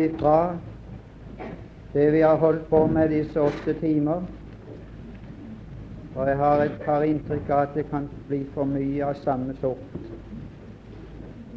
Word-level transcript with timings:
ifra 0.00 0.58
det 1.92 2.10
vi 2.10 2.20
har 2.20 2.36
holdt 2.36 2.68
på 2.70 2.86
med 2.86 3.10
disse 3.10 3.40
åtte 3.40 3.74
timer. 3.80 4.22
Og 6.14 6.28
jeg 6.28 6.36
har 6.36 6.62
et 6.64 6.80
par 6.84 7.02
inntrykk 7.02 7.50
av 7.50 7.62
at 7.62 7.74
det 7.74 7.86
kan 7.90 8.08
bli 8.28 8.42
for 8.54 8.68
mye 8.68 9.04
av 9.06 9.18
samme 9.22 9.54
sort 9.60 9.96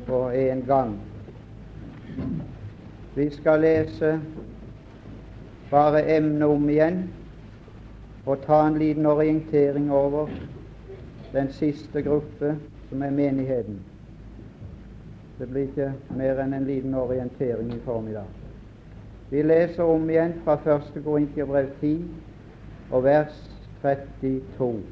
på 0.08 0.20
en 0.30 0.62
gang. 0.68 0.96
Vi 3.16 3.30
skal 3.30 3.62
lese 3.62 4.20
bare 5.72 6.04
emnet 6.16 6.48
om 6.48 6.70
igjen 6.70 7.04
og 8.26 8.42
ta 8.46 8.68
en 8.68 8.78
liten 8.80 9.06
orientering 9.06 9.92
over 9.92 10.30
den 11.34 11.50
siste 11.52 12.02
gruppe, 12.02 12.56
som 12.90 13.02
er 13.02 13.12
menigheten. 13.12 13.80
Det 15.38 15.50
blir 15.50 15.68
ikke 15.68 15.94
mer 16.14 16.40
enn 16.44 16.54
en 16.54 16.66
liten 16.68 16.94
orientering 16.94 17.72
i 17.74 17.80
formiddag. 17.86 18.30
Vi 19.30 19.42
leser 19.42 19.84
om 19.84 20.10
igjen 20.10 20.36
fra 20.46 20.60
1. 20.76 20.92
Korintiabrev 21.04 21.72
10 21.82 21.94
og 22.92 23.04
vers 23.04 23.40
32. 23.82 24.84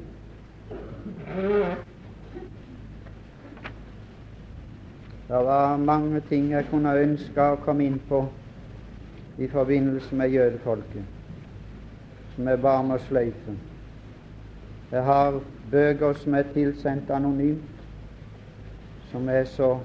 Det 5.28 5.44
var 5.46 5.76
mange 5.76 6.20
ting 6.28 6.50
jeg 6.50 6.66
kunne 6.70 6.96
ønske 7.04 7.40
å 7.40 7.60
komme 7.62 7.86
inn 7.86 8.00
på 8.08 8.24
i 9.38 9.46
forbindelse 9.48 10.14
med 10.18 10.34
jødefolket, 10.34 11.04
som 12.34 12.48
jeg 12.48 12.60
bare 12.60 12.98
og 12.98 13.00
sløyfe. 13.06 13.54
Jeg 14.90 15.04
har 15.04 15.40
bøker 15.70 16.12
som 16.12 16.34
er 16.34 16.50
tilsendt 16.52 17.10
anonymt, 17.10 17.86
som 19.08 19.28
er 19.28 19.44
så 19.44 19.76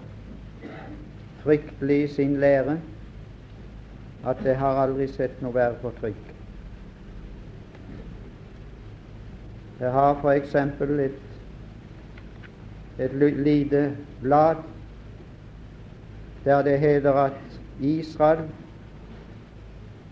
fryktelig 1.48 2.04
i 2.04 2.08
sin 2.08 2.38
lære 2.44 2.80
at 4.28 4.38
jeg 4.46 4.58
har 4.60 4.82
aldri 4.82 5.06
sett 5.08 5.38
noe 5.42 5.56
verre 5.56 5.78
for 5.80 5.96
trykk. 6.02 6.34
Jeg 9.80 9.92
har 9.96 10.26
eksempel 10.34 11.00
et, 11.00 11.22
et 13.00 13.14
lite 13.16 13.84
blad 14.22 14.66
der 16.44 16.62
det 16.68 16.80
heter 16.80 17.14
at 17.14 17.60
Israel 17.80 18.44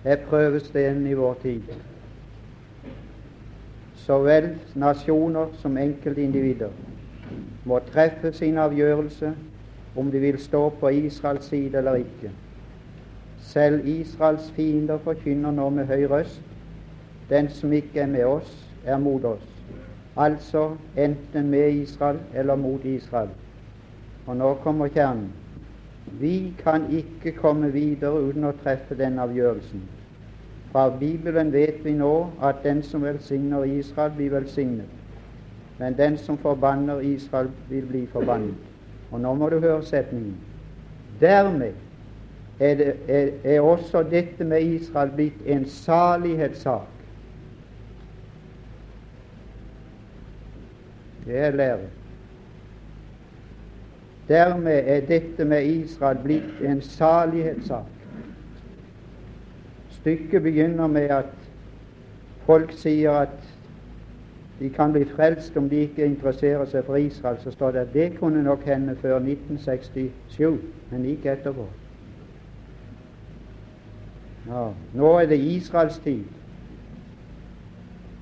er 0.03 0.22
prøvestenen 0.30 1.08
i 1.08 1.14
vår 1.14 1.33
tid. 1.42 1.61
Så 3.95 4.22
vel 4.23 4.53
nasjoner 4.75 5.52
som 5.59 5.77
enkeltindivider 5.77 6.72
må 7.66 7.80
treffe 7.92 8.31
sin 8.33 8.58
avgjørelse 8.58 9.33
om 9.96 10.12
de 10.12 10.20
vil 10.20 10.40
stå 10.40 10.70
på 10.70 10.90
Israels 10.90 11.46
side 11.46 11.78
eller 11.78 11.96
ikke. 11.96 12.32
Selv 13.40 13.88
Israels 13.88 14.52
fiender 14.52 14.98
forkynner 14.98 15.52
nå 15.52 15.70
med 15.70 15.86
høy 15.86 16.06
røst 16.10 16.42
den 17.30 17.50
som 17.50 17.74
ikke 17.74 18.00
er 18.00 18.08
med 18.08 18.26
oss, 18.26 18.68
er 18.86 18.98
mot 18.98 19.23
oss. 19.26 19.48
Altså 20.18 20.76
enten 20.98 21.50
med 21.50 21.72
Israel 21.72 22.20
eller 22.34 22.56
mot 22.56 22.86
Israel. 22.86 23.30
Og 24.28 24.38
nå 24.38 24.54
kommer 24.54 24.88
kjernen. 24.88 25.32
Vi 26.20 26.54
kan 26.64 26.86
ikke 26.94 27.32
komme 27.32 27.72
videre 27.73 28.22
uten 28.22 28.46
å 28.46 28.54
treffe 28.64 28.96
den 28.96 29.20
avgjørelsen. 29.20 29.82
Fra 30.72 30.90
Bibelen 31.00 31.52
vet 31.54 31.82
vi 31.86 31.96
nå 31.98 32.28
at 32.44 32.62
den 32.64 32.84
som 32.84 33.04
velsigner 33.04 33.64
Israel, 33.64 34.12
blir 34.16 34.30
velsignet. 34.30 34.86
Men 35.80 35.98
den 35.98 36.18
som 36.18 36.38
forbanner 36.38 37.00
Israel, 37.00 37.50
vil 37.70 37.86
bli 37.86 38.06
forbannet. 38.12 38.75
Og 39.16 39.21
nå 39.21 39.33
må 39.39 39.47
du 39.49 39.59
høre 39.63 39.83
setningen. 39.88 40.35
Dermed 41.21 41.71
er, 42.59 42.73
det, 42.75 42.95
er, 43.08 43.30
er 43.44 43.61
også 43.61 44.02
dette 44.11 44.44
med 44.44 44.61
Israel 44.61 45.13
blitt 45.16 45.45
en 45.47 45.63
salighetssak. 45.71 46.91
Det 51.25 51.39
er 51.39 51.55
lære. 51.55 51.87
Dermed 54.27 54.83
er 54.83 55.08
dette 55.08 55.48
med 55.48 55.64
Israel 55.64 56.20
blitt 56.23 56.59
en 56.61 56.81
salighetssak. 56.81 57.87
Stykket 59.95 60.43
begynner 60.43 60.87
med 60.92 61.08
at 61.23 61.31
folk 62.45 62.75
sier 62.75 63.23
at 63.23 63.55
de 64.60 64.70
kan 64.70 64.92
bli 64.92 65.05
frelst 65.05 65.58
om 65.58 65.70
de 65.70 65.76
ikke 65.76 66.05
interesserer 66.05 66.66
seg 66.66 66.86
for 66.88 66.95
Israel. 66.95 67.38
Så 67.43 67.52
står 67.52 67.71
det 67.71 67.80
at 67.80 67.93
det 67.93 68.20
kunne 68.20 68.43
nok 68.43 68.64
hende 68.64 68.95
før 68.95 69.16
1967, 69.16 70.61
men 70.92 71.05
ikke 71.05 71.32
etterpå. 71.32 71.67
Ja, 74.48 74.70
nå 74.93 75.11
er 75.20 75.26
det 75.26 75.39
Israels 75.39 75.98
tid. 75.99 76.23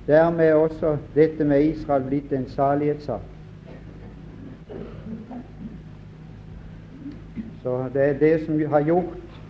Dermed 0.06 0.46
er 0.46 0.54
også 0.54 0.96
dette 1.14 1.44
med 1.44 1.64
Israel 1.64 2.02
blitt 2.02 2.32
en 2.32 2.48
salighetssak. 2.48 3.20
Så 7.62 7.88
det 7.94 8.02
er 8.02 8.18
det 8.18 8.46
som 8.46 8.58
har 8.68 8.82
gjort 8.84 9.40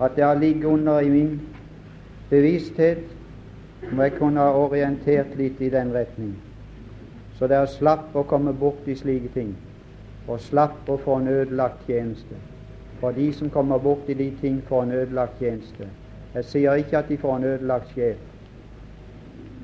at 0.00 0.16
det 0.16 0.24
har 0.24 0.34
ligget 0.34 0.64
under 0.64 1.00
i 1.00 1.08
min 1.08 1.40
bevissthet 2.30 3.17
om 3.92 4.00
jeg 4.00 4.12
kunne 4.18 4.40
ha 4.40 4.52
orientert 4.52 5.36
litt 5.38 5.60
i 5.60 5.70
den 5.72 5.92
retning. 5.94 6.34
Så 7.38 7.46
dere 7.46 7.66
slapp 7.70 8.16
å 8.18 8.24
komme 8.26 8.52
bort 8.52 8.88
i 8.90 8.96
slike 8.98 9.30
ting, 9.34 9.52
og 10.26 10.40
slapp 10.42 10.88
å 10.90 10.98
få 10.98 11.20
en 11.20 11.28
ødelagt 11.30 11.86
tjeneste. 11.86 12.38
For 13.00 13.14
de 13.14 13.28
som 13.32 13.50
kommer 13.50 13.78
bort 13.78 14.08
i 14.10 14.14
de 14.18 14.32
ting, 14.40 14.58
får 14.68 14.82
en 14.82 14.96
ødelagt 15.02 15.38
tjeneste. 15.38 15.86
Jeg 16.34 16.44
sier 16.44 16.80
ikke 16.82 16.98
at 16.98 17.08
de 17.08 17.16
får 17.16 17.36
en 17.36 17.44
ødelagt 17.44 17.94
sjel, 17.94 18.18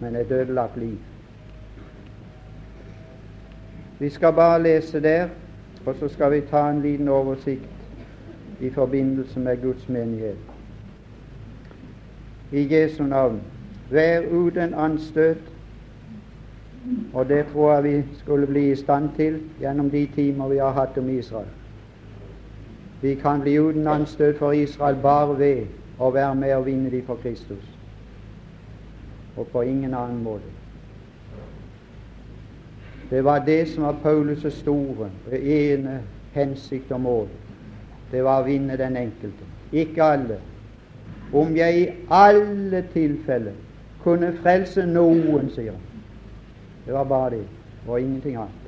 men 0.00 0.16
et 0.16 0.30
ødelagt 0.30 0.78
liv. 0.78 0.98
Vi 3.98 4.10
skal 4.10 4.32
bare 4.32 4.62
lese 4.62 5.00
der, 5.00 5.28
og 5.86 5.94
så 5.98 6.08
skal 6.08 6.32
vi 6.32 6.40
ta 6.40 6.68
en 6.70 6.82
liten 6.82 7.08
oversikt 7.08 8.60
i 8.60 8.70
forbindelse 8.70 9.40
med 9.40 9.62
Guds 9.62 9.88
menighet. 9.88 10.38
I 12.52 12.66
Jesu 12.74 13.02
navn, 13.02 13.40
vær 13.90 14.22
uten 14.30 14.74
anstøt, 14.74 15.36
og 17.12 17.28
det 17.28 17.46
tror 17.52 17.74
jeg 17.74 17.84
vi 17.84 18.02
skulle 18.18 18.46
bli 18.46 18.70
i 18.72 18.76
stand 18.76 19.08
til 19.16 19.40
gjennom 19.60 19.90
de 19.90 20.06
timer 20.14 20.48
vi 20.48 20.58
har 20.58 20.72
hatt 20.72 20.98
om 20.98 21.08
Israel. 21.08 21.48
Vi 23.02 23.14
kan 23.14 23.40
bli 23.40 23.58
uten 23.60 23.86
anstøt 23.86 24.38
for 24.38 24.52
Israel 24.52 24.96
bare 25.02 25.38
ved 25.38 25.66
å 25.98 26.10
være 26.10 26.34
med 26.34 26.54
og 26.54 26.66
vinne 26.66 26.90
dem 26.90 27.06
for 27.06 27.20
Kristus, 27.22 27.64
og 29.36 29.46
på 29.52 29.62
ingen 29.62 29.94
annen 29.94 30.22
måte. 30.24 30.52
Det 33.10 33.24
var 33.24 33.44
det 33.46 33.68
som 33.68 33.84
var 33.84 33.96
Paulus' 34.04 34.50
store, 34.50 35.10
ene 35.32 36.00
hensikt 36.32 36.92
og 36.92 37.00
mål 37.00 37.28
det 38.14 38.22
var 38.22 38.42
å 38.42 38.46
vinne 38.46 38.76
den 38.78 38.96
enkelte. 38.98 39.46
Ikke 39.74 40.04
alle. 40.14 40.38
Om 41.34 41.56
jeg 41.56 41.80
i 41.80 41.86
alle 42.14 42.84
tilfeller 42.92 43.56
kunne 44.04 44.32
frelse 44.42 44.84
noen, 44.86 45.48
sier 45.50 45.72
han. 45.72 45.80
Det 46.84 46.94
var 46.94 47.04
bare 47.08 47.30
det, 47.38 47.44
og 47.88 48.00
ingenting 48.00 48.36
annet. 48.36 48.64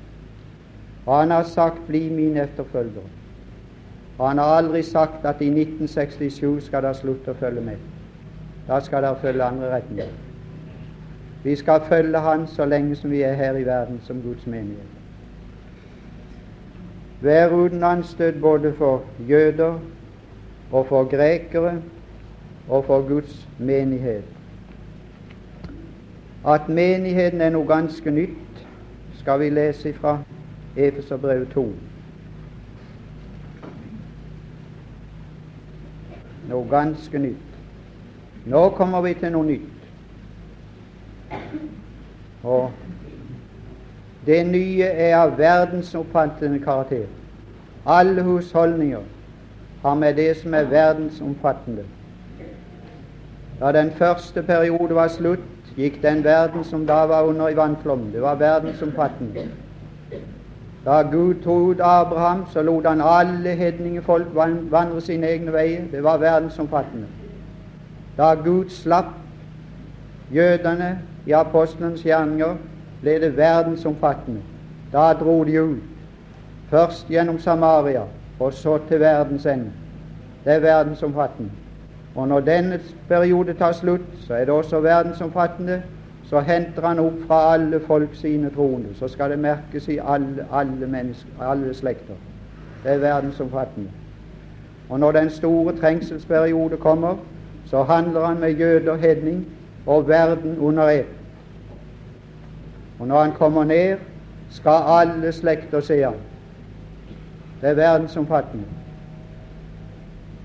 Og 1.06 1.20
han 1.20 1.30
har 1.30 1.42
sagt 1.42 1.86
'bli 1.86 2.08
min 2.08 2.36
etterfølger'. 2.36 3.10
Og 4.18 4.28
han 4.28 4.38
har 4.38 4.44
aldri 4.44 4.82
sagt 4.82 5.24
at 5.24 5.40
i 5.40 5.50
1967 5.50 6.64
skal 6.64 6.82
dere 6.82 6.94
slutte 6.94 7.30
å 7.30 7.34
følge 7.34 7.60
med. 7.60 7.76
Da 8.68 8.80
skal 8.80 9.02
dere 9.02 9.16
følge 9.20 9.44
andre 9.44 9.76
retninger. 9.76 10.14
Vi 11.44 11.56
skal 11.56 11.80
følge 11.88 12.18
Han 12.18 12.46
så 12.46 12.64
lenge 12.64 12.96
som 12.96 13.10
vi 13.10 13.22
er 13.22 13.34
her 13.34 13.56
i 13.56 13.66
verden 13.66 14.00
som 14.02 14.22
Guds 14.22 14.46
menighet. 14.46 14.96
Vær 17.20 17.48
uten 17.48 17.84
anstøt 17.84 18.40
både 18.40 18.72
for 18.72 19.02
jøder 19.28 19.78
og 20.72 20.86
for 20.86 21.04
grekere 21.04 21.82
og 22.68 22.84
for 22.84 23.08
Guds 23.08 23.48
menighet. 23.58 24.35
At 26.44 26.68
menigheten 26.68 27.40
er 27.40 27.50
noe 27.50 27.66
ganske 27.66 28.10
nytt, 28.10 28.66
skal 29.18 29.40
vi 29.40 29.50
lese 29.50 29.92
fra 29.92 30.18
Efeserbrevet 30.76 31.48
2. 31.54 31.66
Noe 36.48 36.68
ganske 36.70 37.18
nytt. 37.18 37.56
Nå 38.46 38.68
kommer 38.68 39.00
vi 39.02 39.14
til 39.14 39.32
noe 39.32 39.46
nytt. 39.46 39.72
Og 42.44 42.70
det 44.26 44.46
nye 44.46 44.84
er 44.84 45.16
av 45.16 45.34
verdensomfattende 45.38 46.60
karakter. 46.62 47.06
Alle 47.86 48.22
husholdninger 48.22 49.02
har 49.82 49.94
med 49.94 50.14
det 50.14 50.36
som 50.36 50.54
er 50.54 50.64
verdensomfattende. 50.70 51.84
Da 53.60 53.72
den 53.72 53.90
første 53.90 54.42
periode 54.42 54.94
var 54.94 55.08
slutt, 55.08 55.55
gikk 55.76 56.02
den 56.02 56.24
verden 56.24 56.64
som 56.64 56.86
da 56.86 57.04
var 57.06 57.22
under 57.22 57.48
i 57.48 57.56
vannflommen. 57.56 58.12
Det 58.12 58.22
var 58.22 58.34
verdensomfattende. 58.34 59.48
Da 60.84 61.02
Gud 61.02 61.34
trodde 61.44 61.84
Abraham, 61.84 62.44
så 62.52 62.62
lot 62.62 62.86
han 62.86 63.00
alle 63.00 63.48
hedningefolk 63.48 64.26
vandre 64.70 65.00
sine 65.00 65.26
egne 65.26 65.52
veier. 65.52 65.84
Det 65.92 66.04
var 66.04 66.18
verdensomfattende. 66.18 67.06
Da 68.16 68.34
Gud 68.34 68.68
slapp 68.68 69.12
jødene 70.34 70.98
i 71.26 71.32
apostlenes 71.32 72.02
gjerninger, 72.02 72.54
ble 73.00 73.20
det 73.20 73.36
verdensomfattende. 73.36 74.40
Da 74.92 75.12
dro 75.12 75.44
de 75.44 75.62
ut. 75.62 75.82
Først 76.70 77.06
gjennom 77.10 77.38
Samaria, 77.38 78.02
og 78.40 78.52
så 78.52 78.78
til 78.88 79.00
verdens 79.00 79.46
ende. 79.46 79.72
Det 80.44 80.52
er 80.52 80.60
verdensomfattende. 80.60 81.50
Og 82.16 82.28
når 82.28 82.40
denne 82.40 82.80
periode 83.08 83.54
tar 83.54 83.72
slutt, 83.72 84.06
så 84.26 84.34
er 84.34 84.44
det 84.44 84.54
også 84.54 84.80
verdensomfattende. 84.80 85.82
Så 86.24 86.40
henter 86.40 86.86
han 86.86 86.98
opp 86.98 87.18
fra 87.26 87.54
alle 87.54 87.80
folk 87.80 88.14
sine 88.14 88.50
troende. 88.50 88.94
Så 88.94 89.08
skal 89.08 89.30
det 89.30 89.38
merkes 89.38 89.88
i 89.88 89.98
alle, 89.98 90.46
alle, 90.52 90.86
mennesker, 90.86 91.30
alle 91.40 91.74
slekter. 91.74 92.14
Det 92.84 92.92
er 92.92 92.98
verdensomfattende. 92.98 93.88
Og 94.88 95.00
når 95.00 95.12
den 95.12 95.30
store 95.30 95.76
trengselsperiode 95.76 96.76
kommer, 96.76 97.16
så 97.66 97.82
handler 97.82 98.26
han 98.26 98.40
med 98.40 98.50
jøder, 98.50 98.96
hedning 98.96 99.46
og 99.86 100.08
verden 100.08 100.58
under 100.58 100.88
ett. 100.88 101.06
Og 102.98 103.08
når 103.08 103.22
han 103.22 103.32
kommer 103.32 103.64
ned, 103.64 103.96
skal 104.50 104.82
alle 104.86 105.32
slekter 105.32 105.80
se 105.80 106.02
ham. 106.02 106.14
Det 107.60 107.70
er 107.70 107.74
verdensomfattende. 107.74 108.64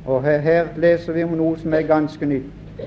Og 0.05 0.23
her, 0.23 0.37
her, 0.37 0.67
leser 0.77 1.13
vi 1.13 1.23
om 1.23 1.35
noe 1.37 1.59
som 1.61 1.73
er 1.73 1.85
ganske 1.85 2.25
nytt. 2.25 2.85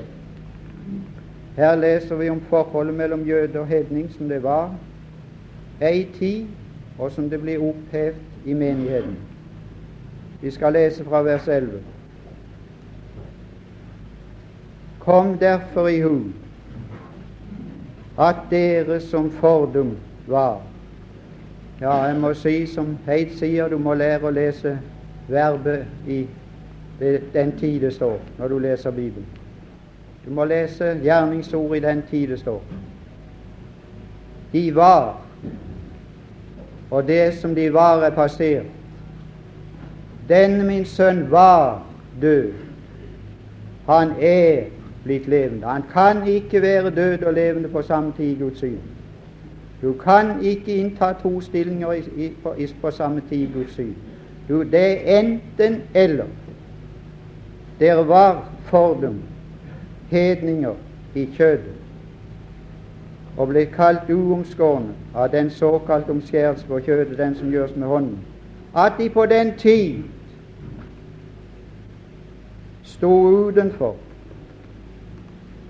Her 1.56 1.76
leser 1.78 2.16
vi 2.16 2.28
om 2.30 2.40
forholdet 2.50 2.94
mellom 2.94 3.22
jøde 3.26 3.60
og 3.60 3.66
hedning 3.66 4.10
som 4.12 4.28
det 4.28 4.42
var 4.42 4.74
ei 5.82 6.06
tid, 6.18 6.46
og 6.98 7.10
som 7.10 7.30
det 7.30 7.40
blir 7.40 7.62
opphevet 7.62 8.46
i 8.46 8.54
menigheten. 8.54 9.16
Vi 10.40 10.50
skal 10.50 10.72
lese 10.72 11.04
fra 11.04 11.22
vers 11.22 11.48
11. 11.48 11.80
Kom 14.98 15.38
derfor 15.38 15.88
i 15.88 16.00
hu 16.00 16.18
at 18.18 18.36
dere 18.50 19.00
som 19.00 19.30
fordum 19.30 19.96
var 20.26 20.60
Ja, 21.80 22.02
jeg 22.04 22.20
må 22.20 22.34
si 22.34 22.66
som 22.66 22.98
Heid 23.06 23.32
sier, 23.34 23.68
du 23.68 23.78
må 23.78 23.94
lære 23.94 24.28
å 24.28 24.30
lese 24.30 24.78
verbet 25.28 25.86
i 26.06 26.20
den 27.32 27.58
tid 27.58 27.80
det 27.80 27.92
står, 27.94 28.20
når 28.38 28.48
du 28.48 28.58
leser 28.58 28.90
Bibelen. 28.90 29.26
Du 30.26 30.30
må 30.30 30.44
lese 30.44 30.98
gjerningsord 31.02 31.76
i 31.76 31.80
den 31.80 32.02
tid 32.10 32.28
det 32.28 32.38
står. 32.40 32.62
De 34.52 34.74
var, 34.74 35.20
og 36.90 37.06
det 37.08 37.34
som 37.34 37.54
de 37.54 37.72
var, 37.72 38.02
er 38.02 38.10
passert. 38.10 38.66
Denne 40.28 40.64
min 40.64 40.84
sønn 40.84 41.30
var 41.30 41.82
død. 42.20 42.52
Han 43.86 44.12
er 44.20 44.64
blitt 45.04 45.28
levende. 45.28 45.66
Han 45.66 45.82
kan 45.92 46.26
ikke 46.28 46.62
være 46.62 46.90
død 46.90 47.22
og 47.22 47.34
levende 47.34 47.68
på 47.68 47.82
samme 47.82 48.12
tid 48.16 48.24
i 48.24 48.38
Guds 48.40 48.58
syn. 48.58 48.78
Du 49.82 49.92
kan 49.92 50.42
ikke 50.42 50.76
innta 50.76 51.12
to 51.22 51.40
stillinger 51.40 51.92
i, 51.92 51.98
i, 52.16 52.32
på, 52.42 52.54
i, 52.58 52.68
på, 52.80 52.90
samme 52.90 53.22
tid 53.28 53.38
i 53.38 53.50
Guds 53.54 53.74
syn. 53.74 53.94
Du, 54.48 54.62
det 54.62 55.14
er 55.14 55.18
enten 55.20 55.82
eller. 55.94 56.24
Dere 57.84 58.08
var 58.08 58.48
fordum, 58.62 59.18
hedninger 60.10 60.74
i 61.14 61.26
kjødet, 61.36 61.74
og 63.36 63.50
ble 63.50 63.66
kalt 63.66 64.08
uomskårne 64.08 64.94
av 65.12 65.28
den 65.34 65.50
såkalt 65.52 66.08
omskjærelse 66.08 66.64
på 66.66 66.78
kjødet, 66.86 67.18
den 67.18 67.36
som 67.36 67.50
gjøres 67.52 67.76
med 67.76 67.86
hånden, 67.88 68.18
at 68.76 68.96
de 68.98 69.10
på 69.10 69.26
den 69.26 69.52
tid 69.58 70.00
sto 72.82 73.12
utenfor 73.28 73.96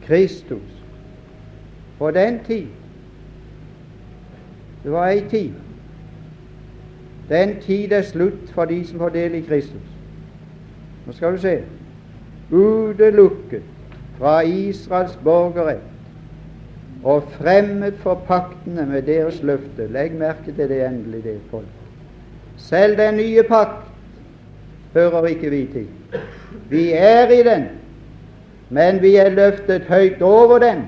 Kristus. 0.06 0.70
På 1.98 2.10
den 2.10 2.38
tid 2.46 2.66
Det 4.84 4.92
var 4.92 5.08
ei 5.08 5.24
tid. 5.30 5.52
Den 7.28 7.60
tid 7.60 7.92
er 7.92 8.02
slutt 8.02 8.50
for 8.52 8.64
de 8.64 8.84
som 8.86 8.98
får 8.98 9.08
del 9.08 9.34
i 9.34 9.40
Kristus. 9.40 9.94
Nå 11.06 11.12
skal 11.12 11.32
du 11.32 11.38
se 11.38 11.62
utelukket 12.54 13.62
fra 14.18 14.40
Israels 14.46 15.16
borgerrett 15.24 15.90
og 17.04 17.26
fremmed 17.36 17.98
for 18.00 18.22
paktene 18.28 18.86
med 18.88 19.02
deres 19.08 19.42
løfte. 19.44 19.88
Legg 19.92 20.14
merke 20.16 20.54
til 20.56 20.70
det 20.70 20.80
endelig, 20.86 21.24
det 21.24 21.40
folk. 21.50 21.68
Selv 22.56 22.96
den 22.96 23.18
nye 23.20 23.42
pakt 23.48 23.90
hører 24.94 25.26
ikke 25.34 25.50
vi 25.50 25.64
til. 25.72 26.20
Vi 26.70 26.92
er 26.92 27.28
i 27.34 27.42
den, 27.42 27.66
men 28.70 29.02
vi 29.02 29.16
er 29.20 29.34
løftet 29.34 29.90
høyt 29.90 30.22
over 30.22 30.58
den 30.58 30.86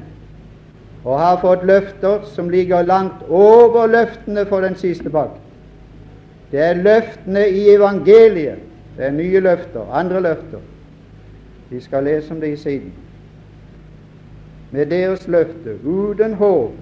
og 1.06 1.20
har 1.20 1.36
fått 1.38 1.66
løfter 1.66 2.24
som 2.34 2.48
ligger 2.50 2.82
langt 2.82 3.28
over 3.28 3.86
løftene 3.86 4.46
for 4.46 4.64
den 4.64 4.74
siste 4.78 5.10
pakt. 5.10 5.38
Det 6.50 6.62
er 6.62 6.80
løftene 6.80 7.44
i 7.48 7.68
evangeliet. 7.74 8.62
Det 8.96 9.04
er 9.06 9.14
nye 9.14 9.40
løfter, 9.40 9.84
andre 9.92 10.22
løfter. 10.24 10.64
Vi 11.70 11.80
skal 11.80 12.04
lese 12.04 12.34
om 12.34 12.40
det 12.40 12.48
i 12.48 12.56
siden. 12.56 12.92
Med 14.70 14.86
deres 14.86 15.28
løfte, 15.28 15.78
uten 15.84 16.34
håp 16.34 16.72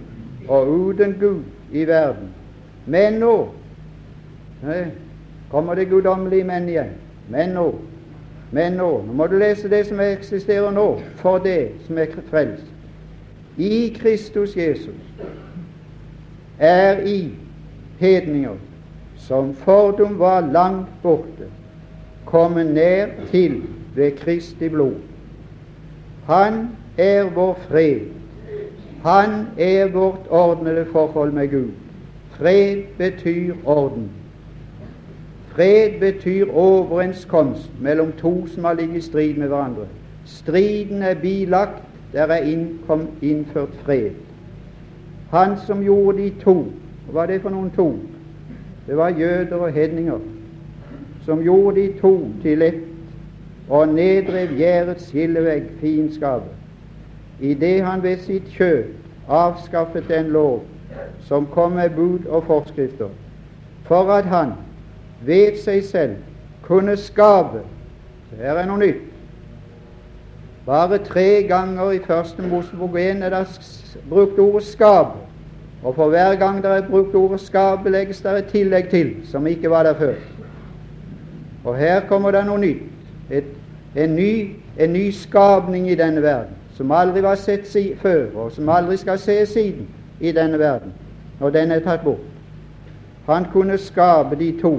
og 0.48 0.68
uten 0.68 1.16
Gud 1.20 1.42
i 1.72 1.84
verden. 1.86 2.28
Men 2.86 3.12
nå 3.12 3.48
kommer 5.50 5.74
det 5.74 5.88
guddommelige 5.88 6.44
menn 6.44 6.68
igjen. 6.68 6.94
Men 7.28 7.48
nå. 7.48 7.74
Men 8.50 8.72
nå. 8.72 8.90
Nå 9.06 9.12
må 9.12 9.26
du 9.26 9.38
lese 9.38 9.70
det 9.70 9.86
som 9.86 10.00
eksisterer 10.00 10.70
nå, 10.70 11.00
for 11.16 11.38
det 11.38 11.70
som 11.86 11.98
er 11.98 12.12
frelst. 12.30 12.66
I 13.56 13.96
Kristus 14.00 14.56
Jesus 14.56 14.94
er 16.58 17.00
i 17.06 17.30
hedninger 17.98 18.56
som 19.16 19.54
fordom 19.54 20.18
var 20.18 20.40
langt 20.52 20.88
borte, 21.02 21.48
kommet 22.24 22.66
ned 22.66 23.08
til 23.30 23.62
ved 23.94 24.16
Kristi 24.16 24.68
blod. 24.68 24.94
Han 26.26 26.68
er 26.98 27.24
vår 27.34 27.58
fred. 27.68 28.00
Han 29.04 29.30
er 29.58 29.88
vårt 29.92 30.26
ordnede 30.30 30.86
forhold 30.92 31.32
med 31.32 31.48
Gud. 31.50 31.70
Fred 32.30 32.82
betyr 32.98 33.54
orden. 33.64 34.10
Fred 35.48 36.00
betyr 36.00 36.50
overenskomst 36.50 37.70
mellom 37.80 38.12
to 38.12 38.46
som 38.46 38.64
har 38.64 38.74
ligget 38.74 38.96
i 38.96 39.00
strid 39.00 39.34
med 39.34 39.48
hverandre. 39.48 39.86
Striden 40.24 41.02
er 41.02 41.14
bilagt, 41.14 41.82
der 42.12 42.22
er 42.22 42.42
innkom, 42.42 43.08
innført 43.22 43.74
fred. 43.84 44.10
Han 45.30 45.56
som 45.66 45.82
gjorde 45.82 46.18
de 46.22 46.32
to 46.40 46.72
Hva 47.04 47.12
var 47.12 47.26
det 47.26 47.42
for 47.42 47.52
noen 47.52 47.70
to? 47.70 47.98
Det 48.86 48.96
var 48.96 49.08
jøder 49.08 49.56
og 49.56 49.72
hedninger. 49.72 50.18
Som 51.24 51.42
gjorde 51.42 51.80
de 51.80 51.92
to 52.00 52.30
til 52.42 52.62
ett 52.62 52.93
og 53.68 53.88
nedrev 53.88 54.52
gjerdets 54.58 55.08
skillevegg, 55.08 55.62
fiendskapet, 55.80 56.52
idet 57.40 57.84
han 57.84 58.02
ved 58.02 58.18
sitt 58.26 58.48
kjøp 58.52 58.92
avskaffet 59.28 60.08
den 60.08 60.30
lov 60.34 60.62
som 61.24 61.46
kom 61.46 61.72
med 61.72 61.90
bud 61.96 62.26
og 62.28 62.44
forskrifter, 62.44 63.08
for 63.84 64.12
at 64.12 64.24
han 64.24 64.52
ved 65.24 65.56
seg 65.64 65.84
selv 65.84 66.16
kunne 66.62 66.96
skape 66.96 67.64
Her 68.34 68.56
er 68.58 68.66
noe 68.66 68.80
nytt. 68.80 69.02
Bare 70.66 70.98
tre 70.98 71.44
ganger 71.46 71.92
i 71.94 72.00
første 72.02 72.42
Mosebok 72.42 72.96
1 72.98 73.22
er 73.22 73.30
det 73.30 74.00
brukt 74.08 74.38
ordet 74.38 74.62
'skape'. 74.62 75.20
Og 75.84 75.94
for 75.94 76.08
hver 76.08 76.34
gang 76.34 76.62
det 76.62 76.70
er 76.70 76.88
brukt 76.88 77.14
ordet 77.14 77.40
'skape', 77.40 77.90
legges 77.90 78.20
det 78.20 78.38
et 78.38 78.46
tillegg 78.50 78.88
til 78.88 79.14
som 79.24 79.46
ikke 79.46 79.70
var 79.70 79.82
der 79.82 79.94
før. 79.94 80.14
Og 81.64 81.76
her 81.76 82.00
kommer 82.08 82.30
det 82.30 82.46
noe 82.46 82.58
nytt 82.58 82.93
et, 83.30 83.44
en, 83.96 84.16
ny, 84.16 84.56
en 84.78 84.92
ny 84.92 85.10
skapning 85.10 85.90
i 85.90 85.94
denne 85.94 86.22
verden, 86.22 86.54
som 86.76 86.90
aldri 86.90 87.22
var 87.22 87.34
sett 87.34 87.68
si, 87.68 87.94
før, 87.96 88.26
og 88.34 88.52
som 88.52 88.68
aldri 88.68 88.96
skal 88.96 89.18
se 89.18 89.46
siden 89.46 89.88
i 90.20 90.32
denne 90.32 90.58
verden, 90.58 90.92
når 91.40 91.50
den 91.50 91.70
er 91.70 91.84
tatt 91.84 92.04
bort. 92.04 92.30
Han 93.26 93.46
kunne 93.52 93.78
skape 93.78 94.36
de 94.36 94.52
to, 94.60 94.78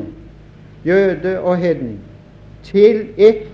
jøde 0.86 1.40
og 1.40 1.58
hedning, 1.58 2.00
til 2.64 3.08
ett 3.18 3.48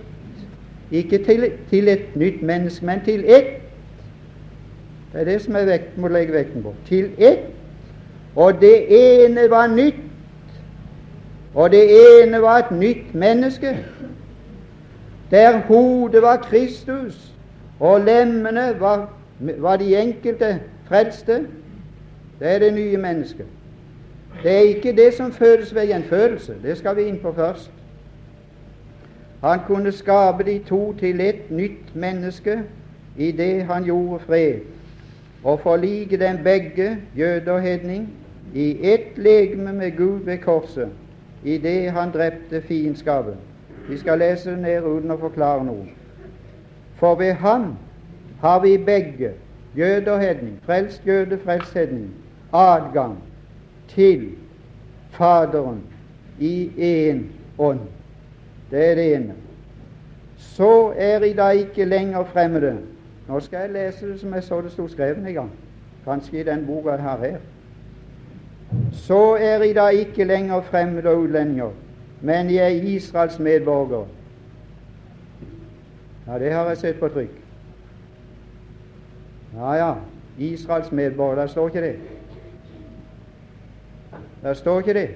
ikke 0.92 1.24
til, 1.24 1.52
til, 1.70 1.88
et 1.88 2.16
nytt 2.16 2.42
menneske, 2.42 2.86
men 2.86 3.00
til 3.04 3.24
ett. 3.26 3.46
Det 5.12 5.20
er 5.20 5.24
det 5.24 5.42
som 5.42 5.56
er 5.56 5.64
vekt, 5.64 5.96
må 5.96 6.08
legge 6.08 6.32
vekten 6.32 6.62
på. 6.62 6.74
Til 6.88 7.10
ett. 7.18 7.48
Og 8.36 8.60
det 8.60 8.76
ene 8.88 9.50
var 9.50 9.66
nytt. 9.66 10.00
Og 11.54 11.70
det 11.70 11.82
ene 11.96 12.42
var 12.42 12.58
et 12.58 12.70
nytt 12.76 13.14
menneske 13.14 13.76
der 15.32 15.58
hodet 15.58 16.22
var 16.22 16.36
Kristus, 16.36 17.32
og 17.80 18.00
lemmene 18.00 18.80
var, 18.80 19.12
var 19.38 19.76
de 19.76 19.96
enkelte 19.96 20.60
frelste. 20.84 21.46
Det 22.38 22.54
er 22.54 22.58
det 22.58 22.74
nye 22.74 22.96
mennesket. 22.96 23.46
Det 24.42 24.52
er 24.52 24.58
ikke 24.58 24.92
det 24.92 25.14
som 25.14 25.32
fødes 25.32 25.74
ved 25.74 25.86
gjenfødelse. 25.86 26.54
Det 26.62 26.78
skal 26.78 26.96
vi 26.96 27.02
inn 27.02 27.18
på 27.18 27.32
først. 27.32 27.70
Han 29.44 29.58
kunne 29.66 29.92
skape 29.92 30.44
de 30.44 30.58
to 30.68 30.94
til 30.98 31.20
ett 31.20 31.50
nytt 31.50 31.94
menneske 31.94 32.62
i 33.18 33.32
det 33.32 33.64
han 33.64 33.84
gjorde 33.84 34.24
fred, 34.26 34.60
og 35.44 35.60
forlike 35.60 36.16
dem 36.16 36.38
begge, 36.44 36.98
jøde 37.18 37.50
og 37.50 37.62
hedning, 37.62 38.08
i 38.54 38.76
ett 38.82 39.16
legeme 39.18 39.72
med 39.72 39.96
Gud 39.96 40.20
ved 40.24 40.38
korset, 40.38 40.88
i 41.44 41.58
det 41.58 41.90
han 41.90 42.12
drepte 42.12 42.62
fiendskapet. 42.62 43.36
Vi 43.88 43.98
skal 43.98 44.18
lese 44.18 44.50
det 44.50 44.58
ned 44.58 44.84
uten 44.86 45.10
å 45.10 45.18
forklare 45.20 45.64
noe. 45.64 45.86
For 47.00 47.18
ved 47.18 47.34
ham 47.42 47.72
har 48.40 48.60
vi 48.62 48.76
begge, 48.78 49.32
jøde 49.76 50.12
og 50.12 50.20
hedning, 50.20 50.58
frelst 50.66 51.06
jøde, 51.06 51.38
frelst 51.38 51.74
hedning, 51.74 52.10
adgang 52.52 53.18
til 53.88 54.30
Faderen 55.12 55.82
i 56.40 56.70
én 56.78 57.26
ånd. 57.58 57.80
Det 58.70 58.90
er 58.90 58.94
det 58.94 59.14
ene. 59.14 59.34
Så 60.38 60.92
er 60.96 61.24
I 61.24 61.32
da 61.32 61.50
ikke 61.50 61.84
lenger 61.84 62.24
fremmede. 62.24 62.76
Nå 63.28 63.40
skal 63.40 63.66
jeg 63.66 63.72
lese 63.72 64.08
det 64.08 64.20
som 64.20 64.34
jeg 64.34 64.42
så 64.42 64.60
det 64.60 64.72
sto 64.72 64.88
skrevet 64.88 65.26
en 65.26 65.34
gang, 65.34 65.50
kanskje 66.04 66.40
i 66.40 66.44
den 66.44 66.66
boka 66.66 66.90
jeg 66.90 67.02
har 67.02 67.18
her. 67.18 67.38
Så 68.92 69.36
er 69.36 69.62
I 69.62 69.72
da 69.72 69.88
ikke 69.88 70.24
lenger 70.24 70.60
fremmede 70.60 71.08
og 71.08 71.20
utlendinger, 71.26 71.70
men 72.22 72.50
jeg 72.50 72.64
er 72.64 72.82
Israels 72.82 73.38
medborgere. 73.38 74.06
Ja, 76.26 76.38
det 76.38 76.52
har 76.52 76.68
jeg 76.68 76.76
sett 76.76 77.00
på 77.00 77.08
trykk. 77.08 77.38
Ja, 79.56 79.72
ja, 79.72 79.94
Israels 80.38 80.92
medborgere. 80.92 81.40
Der 81.40 81.46
står 81.46 81.68
ikke 81.68 81.82
det. 81.82 81.96
Der 84.42 84.54
står 84.54 84.78
ikke 84.78 84.94
det. 84.94 85.10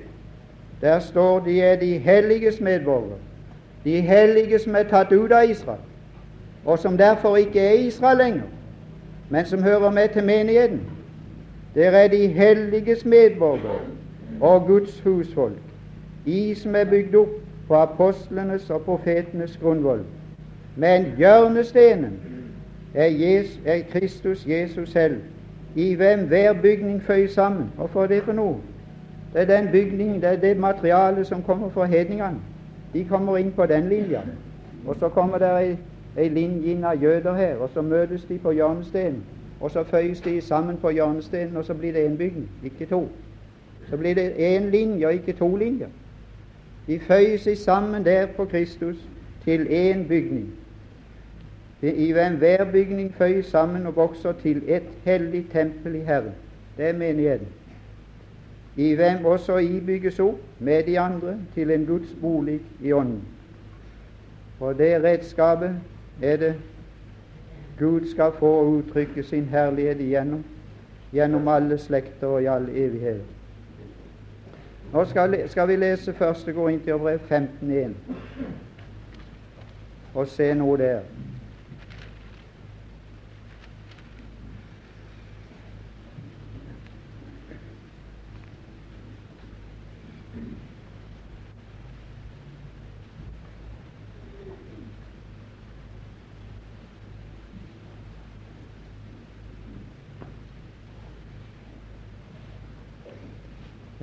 Der 0.80 0.98
står 0.98 1.40
de 1.40 1.62
er 1.62 1.76
de 1.76 1.98
helliges 1.98 2.60
medborgere. 2.60 3.18
De 3.84 4.00
hellige 4.00 4.58
som 4.58 4.74
er 4.74 4.82
tatt 4.82 5.12
ut 5.12 5.32
av 5.32 5.50
Israel, 5.50 5.80
og 6.64 6.78
som 6.78 6.96
derfor 6.98 7.36
ikke 7.36 7.60
er 7.60 7.72
Israel 7.72 8.18
lenger, 8.18 8.48
men 9.30 9.46
som 9.46 9.62
hører 9.62 9.90
med 9.90 10.08
til 10.08 10.24
menigheten. 10.24 10.80
Der 11.74 11.90
er 11.90 12.08
de 12.08 12.26
helliges 12.26 13.04
medborgere 13.04 13.78
og 14.40 14.66
Guds 14.66 15.00
husfolk, 15.00 15.65
i 16.26 16.54
som 16.54 16.74
er 16.74 16.84
bygd 16.84 17.14
opp 17.14 17.34
på 17.68 17.74
apostlenes 17.74 18.70
og 18.70 18.82
profetenes 18.82 19.56
grunnvoll. 19.62 20.00
Men 20.76 21.06
hjørnestenen 21.18 22.18
er, 22.94 23.06
Jesus, 23.06 23.60
er 23.64 23.82
Kristus 23.92 24.46
Jesus 24.46 24.88
selv, 24.88 25.16
i 25.74 25.94
hvem 25.94 26.26
hver 26.26 26.52
bygning 26.52 27.02
føyes 27.02 27.30
sammen. 27.30 27.70
Hvorfor 27.76 28.02
er 28.02 28.06
det 28.06 28.22
for 28.22 28.32
noe? 28.32 28.56
Det 29.32 29.40
er 29.42 29.56
den 29.56 29.68
bygningen, 29.72 30.20
det 30.20 30.30
er 30.30 30.36
det 30.36 30.56
materialet 30.56 31.26
som 31.26 31.42
kommer 31.42 31.70
fra 31.70 31.84
hedningene. 31.84 32.38
De 32.92 33.04
kommer 33.04 33.36
inn 33.36 33.52
på 33.52 33.66
den 33.66 33.88
linja. 33.88 34.20
Og 34.86 34.96
så 35.00 35.08
kommer 35.08 35.38
det 35.38 35.50
ei, 35.60 35.76
ei 36.16 36.28
linje 36.28 36.72
inn 36.72 36.84
av 36.84 37.02
jøder 37.02 37.34
her, 37.34 37.56
og 37.56 37.70
så 37.74 37.82
møtes 37.82 38.24
de 38.24 38.38
på 38.38 38.50
hjørnestenen. 38.50 39.22
Og 39.60 39.70
så 39.70 39.84
føyes 39.84 40.20
de 40.20 40.40
sammen 40.40 40.76
på 40.76 40.90
hjørnestenen, 40.90 41.56
og 41.56 41.64
så 41.64 41.74
blir 41.74 41.92
det 41.92 42.06
én 42.06 42.16
bygning, 42.16 42.48
ikke 42.64 42.86
to. 42.86 43.08
Så 43.90 43.96
blir 43.96 44.14
det 44.14 44.30
én 44.30 44.70
linje, 44.70 45.06
og 45.06 45.12
ikke 45.12 45.32
to 45.32 45.56
linjer. 45.56 45.88
De 46.86 46.98
føyer 47.00 47.36
seg 47.42 47.58
sammen 47.58 48.04
der 48.04 48.26
på 48.36 48.44
Kristus 48.44 48.96
til 49.44 49.66
én 49.66 50.06
bygning. 50.08 50.50
I 51.82 52.12
hvem 52.12 52.36
hver 52.36 52.64
bygning 52.72 53.14
føyes 53.14 53.46
sammen 53.46 53.86
og 53.86 53.96
vokser 53.96 54.32
til 54.32 54.62
et 54.66 54.88
hellig 55.04 55.46
tempel 55.52 55.94
i 55.94 56.04
Herren. 56.06 56.34
Det 56.76 56.88
er 56.88 56.92
menigheten 56.92 57.48
i 58.76 58.94
hvem 58.94 59.24
også 59.24 59.56
ibygges 59.56 60.18
opp 60.20 60.40
med 60.60 60.82
de 60.84 60.98
andre 61.00 61.36
til 61.54 61.70
en 61.70 61.86
Guds 61.86 62.12
bolig 62.20 62.60
i 62.84 62.92
ånden. 62.92 63.22
Og 64.60 64.78
det 64.78 65.04
redskapet 65.04 65.78
er 66.22 66.36
det 66.36 66.54
Gud 67.78 68.08
skal 68.10 68.32
få 68.38 68.62
uttrykke 68.64 69.22
sin 69.22 69.44
herlighet 69.44 70.00
igjennom, 70.00 70.44
gjennom 71.12 71.48
alle 71.48 71.78
slekter 71.78 72.26
og 72.26 72.42
i 72.42 72.46
all 72.52 72.68
evighet. 72.68 73.35
Nå 74.96 75.04
skal, 75.04 75.48
skal 75.48 75.68
vi 75.68 75.76
lese 75.76 76.12
første 76.14 76.52
brev 76.98 77.18
15.1 77.30 77.90
og 80.14 80.28
se 80.28 80.46
noe 80.56 80.78
der. 80.80 81.02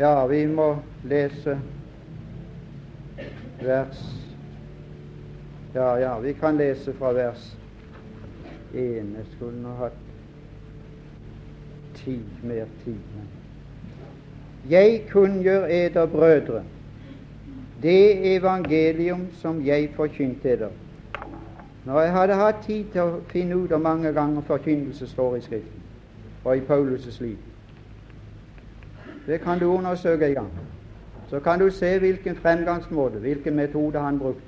Ja, 0.03 0.25
vi 0.27 0.45
må 0.45 0.77
lese 1.03 1.53
vers 3.62 4.00
Ja, 5.75 5.95
ja, 5.98 6.19
vi 6.19 6.33
kan 6.33 6.57
lese 6.57 6.93
fra 6.93 7.13
vers 7.13 7.45
1. 8.74 8.81
Jeg 9.17 9.25
skulle 9.36 9.62
nå 9.62 9.72
hatt 9.79 10.01
tid, 11.95 12.25
mer 12.43 12.65
tid. 12.83 13.00
Men. 13.15 13.29
Jeg 14.69 15.05
kunngjør 15.12 15.65
eder, 15.65 16.05
brødre, 16.05 16.63
det 17.81 18.36
evangelium 18.36 19.25
som 19.39 19.65
jeg 19.65 19.89
forkynte 19.95 20.51
eder. 20.51 20.75
Når 21.86 22.01
jeg 22.01 22.12
hadde 22.12 22.41
hatt 22.43 22.62
tid 22.67 22.91
til 22.91 23.01
å 23.07 23.24
finne 23.31 23.55
ut 23.55 23.72
hvor 23.72 23.81
mange 23.88 24.12
ganger 24.13 24.43
forkynnelse 24.51 25.07
står 25.15 25.39
i 25.39 25.41
Skriften, 25.48 25.89
og 26.43 26.57
i 26.57 26.67
Paulus' 26.67 27.22
liv 27.24 27.52
det 29.27 29.42
kan 29.42 29.60
du 29.60 29.65
undersøke 29.65 30.27
en 30.27 30.34
gang. 30.34 30.51
Så 31.30 31.39
kan 31.39 31.60
du 31.60 31.70
se 31.70 32.00
hvilken 32.00 32.36
fremgangsmåte, 32.36 33.20
hvilken 33.20 33.56
metode 33.56 34.00
han 34.00 34.20
brukte. 34.20 34.42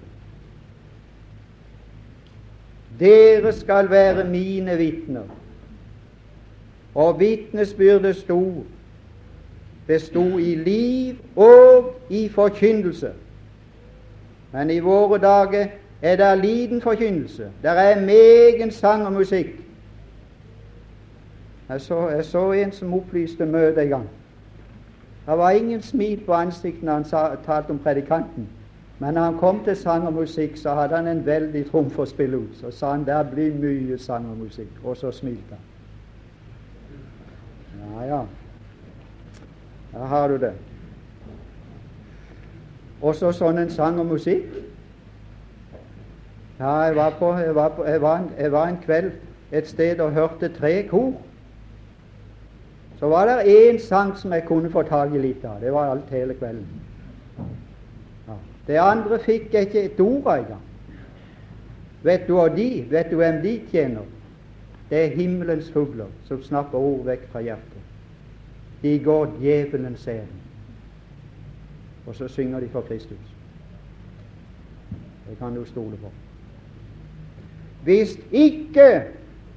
Dere 3.00 3.54
skal 3.54 3.90
være 3.90 4.30
mine 4.30 4.78
vitner. 4.78 5.24
Og 6.96 7.20
vitnesbyrdet 7.20 8.16
sto 8.16 8.66
bestod 9.88 10.40
i 10.40 10.56
liv 10.56 11.16
og 11.36 11.96
i 12.10 12.30
forkynnelse. 12.30 13.12
Men 14.52 14.70
i 14.70 14.80
våre 14.80 15.18
dager 15.18 15.68
er 16.02 16.16
det 16.16 16.46
liten 16.46 16.82
forkynnelse. 16.82 17.52
Der 17.64 17.72
er 17.72 18.02
megen 18.02 18.72
sang 18.72 19.06
og 19.06 19.14
musikk. 19.14 19.48
Jeg 21.70 21.82
så, 21.82 22.10
jeg 22.10 22.26
så 22.26 22.52
en 22.52 22.72
som 22.72 22.94
opplyste 22.94 23.46
møtet 23.46 23.84
en 23.84 23.90
gang. 23.90 24.10
Det 25.26 25.38
var 25.38 25.52
ingen 25.52 25.82
smil 25.82 26.22
på 26.26 26.34
ansiktet 26.34 26.84
når 26.84 26.94
han 26.94 27.06
sa, 27.06 27.36
talte 27.46 27.70
om 27.74 27.80
predikanten. 27.80 28.48
Men 29.00 29.14
når 29.14 29.22
han 29.22 29.38
kom 29.38 29.64
til 29.64 29.76
sang 29.76 30.08
og 30.08 30.14
musikk, 30.14 30.58
så 30.58 30.74
hadde 30.74 30.96
han 30.96 31.08
en 31.08 31.26
veldig 31.26 31.66
trumf 31.72 31.98
å 32.00 32.06
spille 32.06 32.38
ut. 32.38 32.54
Så 32.62 32.72
sa 32.72 32.92
han 32.94 33.04
der 33.06 33.24
blir 33.28 33.54
mye 33.60 33.98
sang 34.00 34.30
og 34.32 34.38
musikk. 34.38 34.72
Og 34.84 34.98
så 34.98 35.12
smilte 35.12 35.58
han. 35.58 35.66
Ja, 37.82 38.06
ja. 38.16 38.22
Der 39.94 40.06
har 40.06 40.28
du 40.28 40.38
det. 40.38 40.54
Også 43.02 43.32
sånn 43.36 43.60
en 43.60 43.70
sang 43.70 44.00
og 44.00 44.06
musikk. 44.06 44.48
Ja, 46.60 46.86
jeg 46.88 46.96
var, 46.96 47.18
på, 47.20 47.34
jeg, 47.36 47.56
var 47.56 47.70
på, 47.76 47.86
jeg, 47.86 48.02
var 48.02 48.18
en, 48.22 48.30
jeg 48.40 48.52
var 48.52 48.68
en 48.72 48.78
kveld 48.86 49.12
et 49.52 49.68
sted 49.68 50.00
og 50.00 50.12
hørte 50.12 50.50
tre 50.56 50.88
kor. 50.88 51.14
Så 53.00 53.10
var 53.10 53.26
det 53.26 53.52
én 53.52 53.80
sang 53.80 54.18
som 54.18 54.34
jeg 54.34 54.46
kunne 54.46 54.72
få 54.72 54.82
tak 54.82 55.14
i 55.14 55.20
litt 55.20 55.44
av. 55.46 55.60
Det 55.62 55.74
var 55.74 55.92
alt 55.92 56.10
hele 56.10 56.34
kvelden. 56.34 56.68
Ja. 58.28 58.38
Det 58.68 58.80
andre 58.80 59.20
fikk 59.20 59.54
jeg 59.54 59.68
ikke 59.68 59.84
et 59.84 60.00
ord 60.00 60.28
av 60.28 60.38
engang. 60.38 60.62
Vet 62.06 62.28
du 62.28 62.36
hva 62.38 62.48
de, 62.54 62.86
vet 62.90 63.10
du 63.12 63.18
hvem 63.20 63.42
de 63.44 63.60
tjener? 63.72 64.06
Det 64.90 65.00
er 65.04 65.16
himmelens 65.18 65.72
fugler 65.74 66.12
som 66.28 66.44
snakker 66.44 66.78
ord 66.78 67.06
vekk 67.08 67.26
fra 67.32 67.42
hjertet. 67.42 67.82
De 68.84 69.00
går 69.00 69.32
djevelens 69.42 70.08
ærend. 70.08 70.42
Og 72.06 72.16
så 72.16 72.28
synger 72.28 72.60
de 72.60 72.70
for 72.70 72.86
Kristus. 72.86 73.34
Det 75.26 75.38
kan 75.40 75.56
du 75.56 75.66
stole 75.66 75.98
på. 75.98 76.12
Hvis 77.84 78.20
ikke 78.32 79.04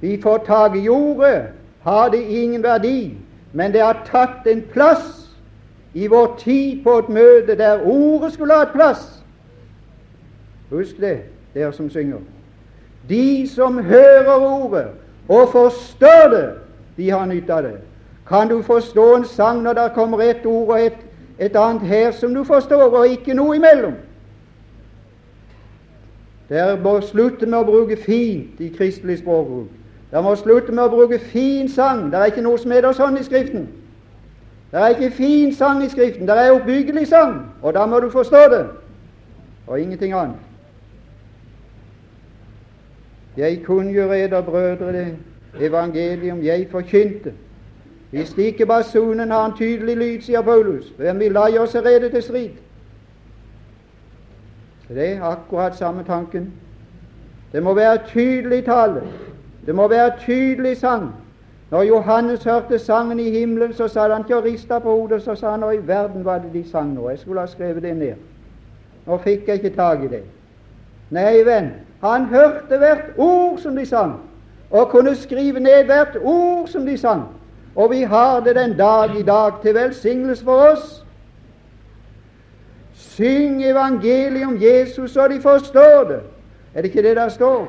vi 0.01 0.21
får 0.21 0.43
tak 0.45 0.75
i 0.75 0.79
jordet, 0.79 1.53
har 1.81 2.09
det 2.09 2.21
ingen 2.21 2.63
verdi 2.63 3.17
men 3.53 3.73
det 3.73 3.81
har 3.81 4.01
tatt 4.05 4.47
en 4.47 4.61
plass 4.73 5.29
i 5.93 6.07
vår 6.07 6.35
tid 6.39 6.83
på 6.83 6.97
et 6.97 7.09
møte 7.09 7.55
der 7.57 7.81
ordet 7.85 8.33
skulle 8.33 8.53
ha 8.53 8.67
et 8.67 8.73
plass. 8.73 9.23
Husk 10.69 10.99
det, 11.01 11.17
dere 11.53 11.73
som 11.73 11.89
synger. 11.89 12.19
De 13.09 13.49
som 13.49 13.77
hører 13.83 14.35
ordet 14.37 14.87
og 15.27 15.49
forstår 15.49 16.29
det, 16.29 16.49
de 16.97 17.09
har 17.09 17.25
nytte 17.25 17.53
av 17.53 17.63
det. 17.63 17.77
Kan 18.27 18.47
du 18.47 18.61
forstå 18.61 19.15
en 19.15 19.25
sang 19.25 19.63
når 19.63 19.73
det 19.73 19.91
kommer 19.95 20.21
et 20.21 20.45
ord 20.45 20.69
og 20.69 20.85
et, 20.85 20.97
et 21.39 21.55
annet 21.55 21.81
her 21.81 22.11
som 22.11 22.33
du 22.33 22.43
forstår, 22.43 22.83
og 22.97 23.07
ikke 23.07 23.33
noe 23.33 23.55
imellom? 23.55 23.95
Dere 26.49 26.77
må 26.81 26.99
slutte 27.01 27.45
med 27.45 27.59
å 27.59 27.65
bruke 27.65 27.97
fint 27.97 28.61
i 28.61 28.69
kristelig 28.73 29.19
språkbruk. 29.21 29.78
Dere 30.11 30.23
må 30.25 30.35
slutte 30.35 30.71
med 30.71 30.83
å 30.83 30.89
bruke 30.89 31.19
fin 31.19 31.69
sang. 31.69 32.07
Det 32.11 32.19
er 32.19 32.31
ikke 32.31 32.41
noe 32.41 32.57
som 32.57 32.71
heter 32.73 32.95
sånn 32.97 33.17
i 33.19 33.23
Skriften. 33.23 33.67
Det 34.71 34.81
er 34.81 34.93
ikke 34.95 35.11
fin 35.15 35.53
sang 35.53 35.83
i 35.85 35.89
Skriften. 35.89 36.27
Det 36.27 36.37
er 36.37 36.53
oppbyggelig 36.53 37.07
sang, 37.07 37.41
og 37.61 37.73
da 37.73 37.85
må 37.85 37.99
du 37.99 38.09
forstå 38.09 38.43
det, 38.53 38.63
og 39.67 39.79
ingenting 39.79 40.13
annet. 40.13 40.45
Jeg 43.37 43.61
kunngjør 43.65 44.13
eder, 44.13 44.41
brødre, 44.41 44.91
det 44.93 45.17
evangelium 45.59 46.41
jeg 46.43 46.67
forkynte. 46.71 47.33
Hvis 48.09 48.37
ikke 48.37 48.65
basunen 48.65 49.31
har 49.31 49.45
en 49.45 49.53
tydelig 49.57 49.97
lyd, 49.97 50.21
sier 50.21 50.41
Paulus, 50.41 50.89
hvem 50.97 51.19
vil 51.19 51.31
la 51.31 51.45
oss 51.61 51.75
rede 51.75 52.09
til 52.09 52.23
strid? 52.23 52.57
Det 54.89 55.07
er 55.07 55.23
akkurat 55.23 55.77
samme 55.77 56.03
tanken. 56.03 56.53
Det 57.51 57.63
må 57.63 57.73
være 57.73 57.99
tydelig 58.07 58.65
tale. 58.65 59.03
Det 59.65 59.75
må 59.75 59.87
være 59.87 60.11
tydelig 60.19 60.77
sang. 60.77 61.15
Når 61.71 61.81
Johannes 61.81 62.43
hørte 62.43 62.79
sangen 62.79 63.19
i 63.19 63.29
himmelen, 63.29 63.73
så 63.73 63.87
sa 63.87 64.07
han 64.11 64.21
ikke 64.21 64.37
og 64.37 64.43
rista 64.43 64.79
på 64.79 64.95
hodet, 64.95 65.21
så 65.23 65.35
sa 65.35 65.51
han 65.51 65.63
Hva 65.63 65.71
i 65.71 65.87
verden 65.87 66.25
var 66.25 66.39
det 66.39 66.53
de 66.53 66.69
sang 66.69 66.93
nå? 66.93 67.09
Jeg 67.09 67.19
skulle 67.19 67.39
ha 67.39 67.47
skrevet 67.47 67.83
det 67.83 67.97
ned. 67.97 68.13
Nå 69.05 69.17
fikk 69.17 69.47
jeg 69.47 69.55
ikke 69.55 69.75
tak 69.75 70.03
i 70.03 70.07
det. 70.07 70.23
Nei, 71.09 71.43
venn, 71.45 71.71
han 72.01 72.25
hørte 72.25 72.77
hvert 72.77 73.17
ord 73.17 73.57
som 73.59 73.75
de 73.75 73.85
sang, 73.85 74.15
og 74.71 74.89
kunne 74.89 75.15
skrive 75.15 75.59
ned 75.59 75.85
hvert 75.85 76.17
ord 76.23 76.67
som 76.67 76.85
de 76.85 76.97
sang. 76.97 77.23
Og 77.75 77.91
vi 77.91 78.01
har 78.01 78.39
det 78.39 78.55
den 78.55 78.77
dag 78.77 79.15
i 79.19 79.23
dag 79.23 79.61
til 79.61 79.73
velsignelse 79.75 80.43
for 80.43 80.71
oss. 80.71 81.05
Syng 82.93 83.63
evangeliet 83.63 84.47
om 84.47 84.57
Jesus, 84.61 85.11
så 85.11 85.27
de 85.27 85.41
forstår 85.41 86.03
det. 86.07 86.19
Er 86.73 86.81
det 86.81 86.89
ikke 86.89 87.03
det 87.03 87.15
der 87.15 87.29
står? 87.29 87.67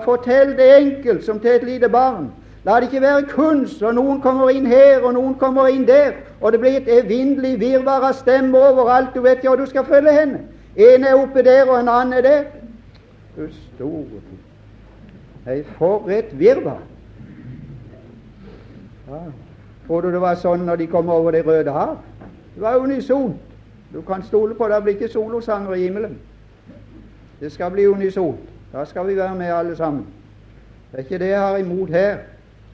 Fortell 0.00 0.56
det 0.56 0.76
enkelt 0.76 1.24
som 1.24 1.40
til 1.40 1.50
et 1.50 1.64
lite 1.64 1.88
barn. 1.88 2.32
La 2.64 2.76
det 2.80 2.82
ikke 2.82 3.02
være 3.02 3.22
kunst, 3.22 3.82
og 3.82 3.94
noen 3.94 4.20
kommer 4.22 4.48
inn 4.54 4.66
her, 4.66 5.02
og 5.02 5.14
noen 5.14 5.34
kommer 5.34 5.66
inn 5.66 5.86
der, 5.86 6.12
og 6.40 6.52
det 6.52 6.60
blir 6.60 6.76
et 6.78 6.90
evinnelig 7.04 7.60
virvar 7.60 8.06
av 8.06 8.14
stemmer 8.14 8.68
overalt. 8.70 9.14
Du 9.14 9.20
vet 9.20 9.42
ikke 9.42 9.48
hvor 9.48 9.58
du 9.58 9.66
skal 9.66 9.84
følge 9.84 10.12
henne. 10.12 10.44
En 10.76 11.04
er 11.04 11.14
oppe 11.18 11.42
der, 11.42 11.66
og 11.66 11.80
en 11.80 11.88
annen 11.88 12.12
er 12.12 12.22
der. 12.22 12.44
Du 13.36 13.48
store 13.74 14.22
Nei, 15.46 15.62
for 15.74 16.10
et 16.10 16.38
virvar! 16.38 16.78
Ja. 19.08 19.24
Tror 19.86 20.00
du 20.00 20.12
det 20.14 20.20
var 20.22 20.36
sånn 20.38 20.62
når 20.66 20.78
de 20.78 20.86
kom 20.86 21.08
over 21.10 21.34
Det 21.34 21.42
røde 21.46 21.72
hav? 21.74 21.96
Det 22.54 22.62
var 22.62 22.78
unisont. 22.78 23.40
Du 23.92 24.00
kan 24.06 24.22
stole 24.22 24.54
på 24.54 24.68
det 24.68 24.82
blir 24.82 24.94
ikke 24.94 25.08
solosanger 25.12 25.74
i 25.74 25.82
himmelen. 25.82 26.14
Det 27.40 27.50
skal 27.52 27.74
bli 27.74 27.88
unisont. 27.90 28.51
Da 28.72 28.84
skal 28.84 29.06
vi 29.06 29.16
være 29.16 29.34
med 29.34 29.46
alle 29.46 29.76
sammen. 29.76 30.06
Det 30.90 30.98
er 30.98 31.02
ikke 31.02 31.18
det 31.18 31.28
jeg 31.28 31.40
har 31.40 31.56
imot 31.56 31.88
her. 31.88 32.18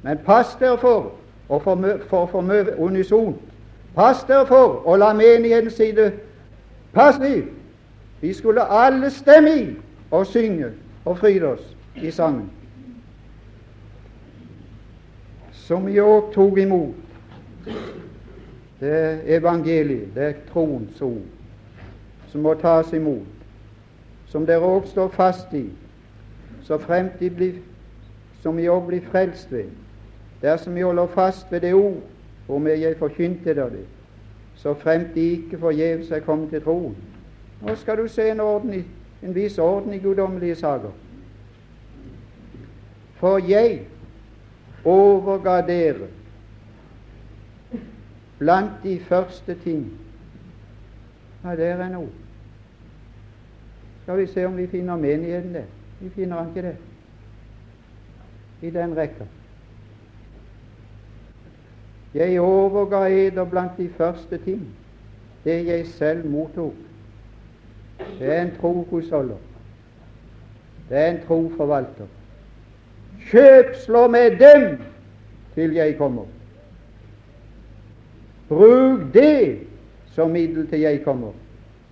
Men 0.02 0.18
pass 0.18 0.56
dere 0.60 0.78
for 0.78 1.12
å 1.48 1.58
for 1.58 2.40
mye 2.40 2.76
unisont. 2.78 3.38
Pass 3.94 4.24
dere 4.28 4.46
for 4.46 4.82
å 4.86 4.96
la 4.96 5.12
menigheten 5.12 5.70
sitte 5.70 6.12
passiv. 6.94 7.48
Vi 8.20 8.32
skulle 8.32 8.62
alle 8.70 9.10
stemme 9.10 9.54
i 9.56 9.66
og 10.10 10.26
synge 10.26 10.72
og 11.04 11.18
fryde 11.18 11.46
oss 11.46 11.76
i 11.96 12.10
sangen. 12.10 12.50
Som 15.52 15.86
vi 15.86 15.98
òg 16.00 16.32
tok 16.34 16.58
imot. 16.58 16.94
Det 18.80 18.92
er 18.94 19.18
evangeliet, 19.38 20.14
det 20.14 20.24
er 20.24 20.38
troens 20.52 21.02
som 22.28 22.40
må 22.40 22.54
tas 22.54 22.92
imot. 22.92 23.26
Som 24.28 24.46
dere 24.46 24.62
òg 24.62 24.86
står 24.86 25.08
fast 25.08 25.52
i, 25.56 25.66
så 26.68 26.78
fremt 26.78 27.20
de 27.20 27.30
blir, 27.30 27.52
som 28.42 28.58
i 28.58 28.66
òg 28.68 28.82
blir 28.90 29.04
frelst 29.08 29.52
ved. 29.52 29.70
Dersom 30.42 30.76
jeg 30.76 30.84
holder 30.84 31.06
fast 31.06 31.52
ved 31.52 31.60
det 31.64 31.70
ord 31.74 32.02
hvormed 32.46 32.76
jeg 32.76 32.96
forkynte 33.00 33.54
dere 33.54 33.70
det, 33.70 33.86
så 34.54 34.74
fremt 34.74 35.14
de 35.14 35.20
ikke 35.20 35.58
forgjeves 35.58 36.10
er 36.10 36.20
kommet 36.20 36.50
til 36.50 36.60
troen. 36.62 36.96
Nå 37.62 37.74
skal 37.74 37.96
du 37.96 38.08
se 38.08 38.26
en, 38.30 38.40
orden 38.40 38.84
en 39.22 39.34
viss 39.34 39.58
orden 39.58 39.94
i 39.94 39.98
guddommelige 39.98 40.54
saker. 40.54 40.92
For 43.16 43.40
jeg 43.48 43.80
overga 44.84 45.56
dere 45.66 46.10
blant 48.38 48.76
de 48.82 49.00
første 49.00 49.56
ting 49.64 49.88
Ja, 51.44 51.56
der 51.56 51.80
er 51.80 51.88
noe. 51.88 52.08
Skal 54.02 54.18
vi 54.18 54.26
se 54.26 54.44
om 54.46 54.56
vi 54.56 54.66
finner 54.66 54.96
menigheten 54.96 55.54
der. 55.54 55.77
Vi 56.00 56.08
finner 56.08 56.46
ikke 56.48 56.62
det 56.68 56.76
i 58.62 58.70
den 58.70 58.96
rekka. 58.96 59.24
Jeg 62.14 62.40
overga 62.40 63.06
eder 63.06 63.44
blant 63.44 63.76
de 63.76 63.88
første 63.88 64.38
ting, 64.38 64.62
det 65.44 65.66
jeg 65.66 65.86
selv 65.86 66.30
mottok. 66.30 66.74
Det 68.18 68.32
er 68.32 68.42
en 68.42 68.52
trohusholder. 68.60 69.36
Det 70.88 70.98
er 70.98 71.10
en 71.10 71.20
troforvalter. 71.26 72.06
Kjøpslå 73.30 74.06
med 74.08 74.38
dem 74.38 74.82
til 75.54 75.74
jeg 75.74 75.96
kommer. 75.98 76.24
Bruk 78.48 79.00
det 79.14 79.58
som 80.06 80.30
middel 80.30 80.68
til 80.68 80.80
jeg 80.80 81.02
kommer. 81.04 81.32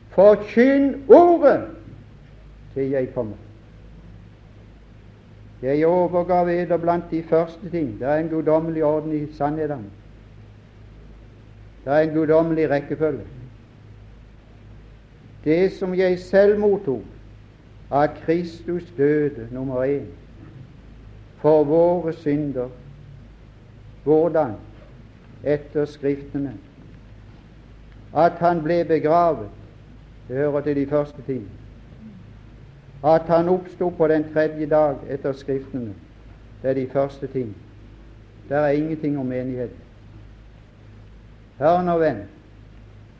Forkynn 0.09 1.05
ordet 1.09 1.67
til 2.75 2.91
jeg 2.91 3.15
kommer. 3.15 3.37
Jeg 5.63 5.87
overgav 5.87 6.49
eder 6.49 6.77
blant 6.77 7.11
de 7.11 7.23
første 7.23 7.71
ting. 7.71 7.99
Det 7.99 8.09
er 8.09 8.17
en 8.17 8.29
guddommelig 8.29 8.85
orden 8.85 9.13
i 9.13 9.33
sannhetene. 9.33 9.91
Det 11.85 11.93
er 11.93 11.99
en 11.99 12.15
guddommelig 12.15 12.71
rekkefølge 12.71 13.25
det 15.47 15.73
som 15.73 15.95
jeg 15.95 16.19
selv 16.19 16.59
mottok 16.59 17.05
av 17.91 18.09
Kristus 18.25 18.89
døde, 18.97 19.47
nummer 19.55 19.85
én, 19.87 20.09
for 21.39 21.65
våre 21.65 22.13
synder. 22.13 22.69
Hvordan? 24.05 24.57
Etter 25.45 25.87
Skriftene. 25.87 26.57
At 28.15 28.43
han 28.43 28.63
ble 28.65 28.81
begravet, 28.89 29.49
det 30.29 30.37
hører 30.37 30.61
til 30.67 30.77
de 30.77 30.87
første 30.87 31.23
ting. 31.27 31.47
At 33.07 33.29
han 33.31 33.49
oppsto 33.49 33.91
på 33.91 34.09
den 34.09 34.25
tredje 34.33 34.67
dag 34.67 34.97
etter 35.11 35.33
Skriftene, 35.33 35.95
det 36.63 36.71
er 36.71 36.75
de 36.75 36.89
første 36.93 37.27
ting. 37.27 37.57
Der 38.49 38.57
er 38.57 38.69
ingenting 38.69 39.19
om 39.19 39.27
menighet. 39.27 39.71
Hør 41.59 41.83
nå, 41.83 41.99
venn. 41.99 42.25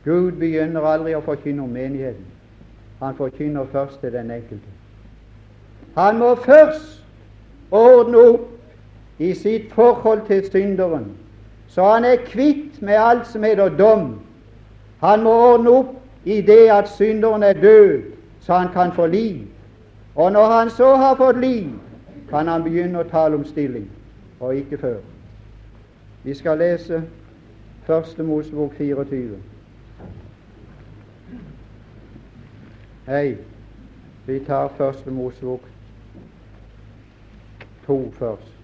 Gud 0.03 0.31
begynner 0.39 0.85
aldri 0.87 1.15
å 1.15 1.23
forkynne 1.23 1.63
om 1.63 1.71
menigheten. 1.71 2.25
Han 2.99 3.15
forkynner 3.15 3.65
først 3.71 3.99
til 4.01 4.13
den 4.13 4.31
enkelte. 4.31 4.75
Han 5.97 6.19
må 6.19 6.35
først 6.35 7.03
ordne 7.71 8.17
opp 8.17 9.19
i 9.19 9.33
sitt 9.33 9.73
forhold 9.73 10.21
til 10.27 10.45
synderen, 10.51 11.11
så 11.67 11.83
han 11.93 12.05
er 12.05 12.23
kvitt 12.25 12.81
med 12.81 12.99
alt 13.01 13.27
som 13.27 13.43
heter 13.43 13.69
dom. 13.77 14.19
Han 15.01 15.23
må 15.23 15.33
ordne 15.51 15.73
opp 15.79 15.93
i 16.25 16.41
det 16.41 16.67
at 16.71 16.89
synderen 16.89 17.43
er 17.43 17.53
død, 17.53 18.01
så 18.41 18.53
han 18.53 18.73
kan 18.73 18.91
få 18.91 19.05
liv. 19.05 19.47
Og 20.17 20.31
når 20.31 20.45
han 20.45 20.69
så 20.69 20.95
har 20.95 21.15
fått 21.15 21.39
liv, 21.39 21.69
kan 22.29 22.47
han 22.47 22.63
begynne 22.63 22.99
å 22.99 23.09
tale 23.09 23.37
om 23.37 23.45
stilling, 23.45 23.85
og 24.39 24.55
ikke 24.57 24.77
før. 24.81 24.97
Vi 26.23 26.33
skal 26.33 26.57
lese 26.57 27.03
Første 27.85 28.23
Mosebok 28.23 28.73
24. 28.75 29.37
Nei, 33.07 33.37
vi 34.25 34.39
tar 34.49 34.73
Første 34.77 35.11
Mosebok 35.11 35.69
2 37.85 37.99
først. 38.17 38.57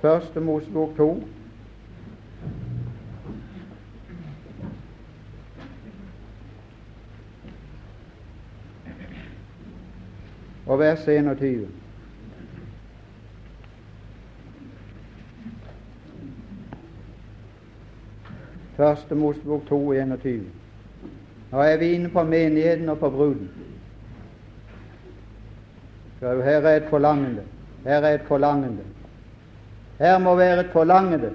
Første 0.00 0.40
Mosebok 0.40 0.96
to. 0.96 1.10
Og 10.66 10.78
vers 10.78 11.08
21. 11.08 11.68
Første 18.76 19.14
Mosebok 19.14 19.66
2, 19.68 19.92
21. 19.92 20.44
Nå 21.52 21.58
er 21.58 21.76
vi 21.76 21.92
inne 21.92 22.08
på 22.08 22.24
menigheten 22.24 22.88
og 22.88 22.98
på 22.98 23.10
bruden. 23.10 23.50
Her 26.20 26.60
er 26.60 26.76
et 26.76 26.88
forlangende. 26.90 27.42
Her 27.84 28.00
er 28.00 28.14
et 28.14 28.26
forlangende. 28.28 28.82
Her 29.98 30.18
må 30.18 30.34
være 30.34 30.60
et 30.60 30.70
forlangende 30.72 31.32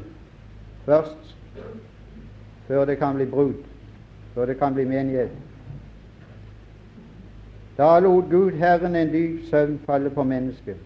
først, 0.85 1.37
før 2.67 2.85
det 2.85 2.97
kan 2.97 3.15
bli 3.15 3.25
brud, 3.25 3.53
før 4.33 4.45
det 4.45 4.57
kan 4.59 4.73
bli 4.73 4.85
menighet. 4.85 5.31
Da 7.81 7.99
lot 7.99 8.29
Gud 8.29 8.53
Herren 8.53 8.95
en 8.95 9.09
dyp 9.09 9.45
søvn 9.49 9.79
falle 9.85 10.09
på 10.09 10.23
mennesket, 10.23 10.77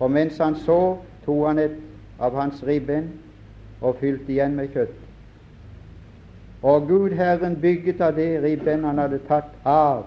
og 0.00 0.10
mens 0.10 0.38
han 0.38 0.56
så, 0.60 0.98
tok 1.24 1.46
han 1.46 1.58
et 1.58 1.78
av 2.20 2.36
hans 2.36 2.60
ribben 2.68 3.08
og 3.80 3.96
fylte 4.02 4.34
igjen 4.34 4.58
med 4.58 4.68
kjøtt. 4.74 4.92
Og 6.62 6.84
Gud 6.88 7.16
Herren 7.16 7.56
bygget 7.62 8.04
av 8.04 8.12
det 8.20 8.28
ribben 8.44 8.84
han 8.84 9.00
hadde 9.00 9.22
tatt 9.24 9.56
av 9.64 10.04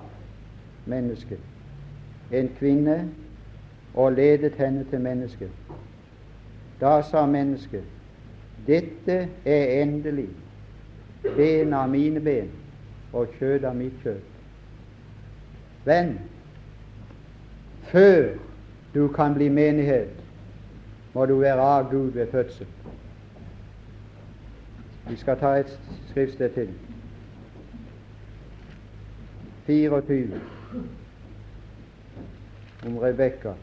mennesket, 0.86 1.42
en 2.38 2.54
kvinne, 2.62 3.02
og 3.98 4.14
ledet 4.14 4.62
henne 4.62 4.86
til 4.92 5.02
mennesket. 5.02 5.76
Da 6.82 7.00
sa 7.02 7.26
mennesket, 7.26 7.84
dette 8.68 9.24
er 9.42 9.80
endelig 9.82 10.30
ben 11.34 11.74
av 11.74 11.90
mine 11.90 12.22
ben 12.22 12.54
og 13.14 13.40
kjød 13.40 13.66
av 13.66 13.82
mitt 13.82 14.04
kjød. 14.06 14.39
Venn, 15.86 16.20
før 17.82 18.36
du 18.94 19.08
kan 19.08 19.34
bli 19.34 19.50
menighet, 19.50 20.10
må 21.14 21.26
du 21.26 21.40
være 21.40 21.62
av 21.62 21.90
Gud 21.92 22.12
ved 22.12 22.28
fødsel. 22.32 22.68
Vi 25.10 25.16
skal 25.16 25.40
ta 25.40 25.56
et 25.58 25.80
skriftsted 26.10 26.50
til. 26.50 26.70
24 29.66 30.42
om 32.86 32.98
Rebekka. 32.98 33.54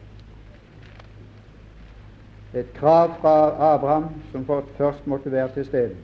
Et 2.53 2.73
krav 2.73 3.15
fra 3.21 3.73
Abraham 3.73 4.05
som 4.31 4.45
først 4.77 5.07
måtte 5.07 5.31
være 5.31 5.49
til 5.53 5.65
stede. 5.65 5.95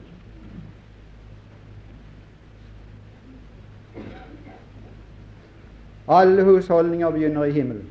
Alle 6.08 6.42
husholdninger 6.44 7.10
begynner 7.10 7.44
i 7.44 7.52
himmelen. 7.52 7.86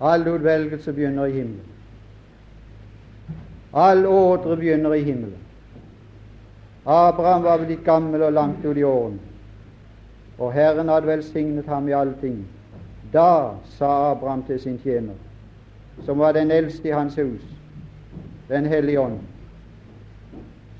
All 0.00 0.28
utvelgelse 0.28 0.92
begynner 0.92 1.26
i 1.26 1.32
himmelen. 1.32 1.66
All 3.72 4.06
ordre 4.06 4.56
begynner 4.56 4.94
i 4.94 5.02
himmelen. 5.02 5.38
Abraham 6.86 7.42
var 7.42 7.58
blitt 7.58 7.84
gammel 7.84 8.22
og 8.22 8.32
langt 8.32 8.64
ut 8.64 8.76
i 8.76 8.82
årene, 8.82 9.18
og 10.38 10.52
Herren 10.52 10.88
hadde 10.88 11.06
velsignet 11.06 11.66
ham 11.68 11.88
i 11.88 11.92
alle 11.92 12.14
ting. 12.20 12.40
Da 13.12 13.54
sa 13.76 14.10
Abraham 14.10 14.42
til 14.42 14.60
sin 14.60 14.78
tjener, 14.78 15.14
som 16.06 16.18
var 16.18 16.32
den 16.32 16.50
eldste 16.50 16.88
i 16.88 16.92
hans 16.92 17.14
hus, 17.16 17.42
Den 18.48 18.66
hellige 18.66 19.00
ånd, 19.00 19.18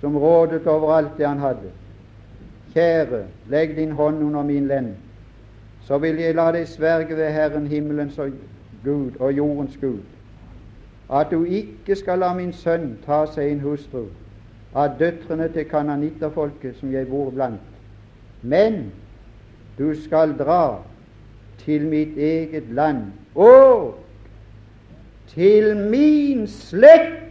som 0.00 0.16
rådet 0.18 0.66
over 0.66 0.92
alt 0.92 1.18
det 1.18 1.26
han 1.26 1.38
hadde, 1.38 1.70
Kjære, 2.74 3.24
legg 3.48 3.76
din 3.76 3.92
hånd 3.92 4.22
under 4.22 4.42
min 4.42 4.66
lenn, 4.66 4.96
så 5.82 5.98
vil 5.98 6.16
jeg 6.22 6.34
la 6.34 6.50
deg 6.54 6.68
sverge 6.68 7.16
ved 7.16 7.32
Herren 7.32 7.66
himmelens 7.66 8.18
og 8.18 8.30
Gud 8.84 9.16
og 9.18 9.32
jordens 9.32 9.76
Gud, 9.80 9.98
at 11.12 11.26
du 11.30 11.44
ikke 11.44 11.96
skal 11.96 12.18
la 12.22 12.34
min 12.34 12.52
sønn 12.52 12.92
ta 13.06 13.24
seg 13.26 13.50
en 13.50 13.64
hustru 13.64 14.04
av 14.74 14.94
døtrene 15.00 15.48
til 15.50 15.66
kananitterfolket 15.66 16.78
som 16.78 16.92
jeg 16.92 17.08
bor 17.10 17.30
blant, 17.34 17.60
men 18.42 18.84
du 19.78 19.90
skal 20.04 20.36
dra 20.38 20.82
til 21.64 21.88
mitt 21.88 22.18
eget 22.18 22.70
land 22.70 23.10
og 23.34 23.98
til 25.34 25.76
min 25.76 26.46
slekt 26.46 27.29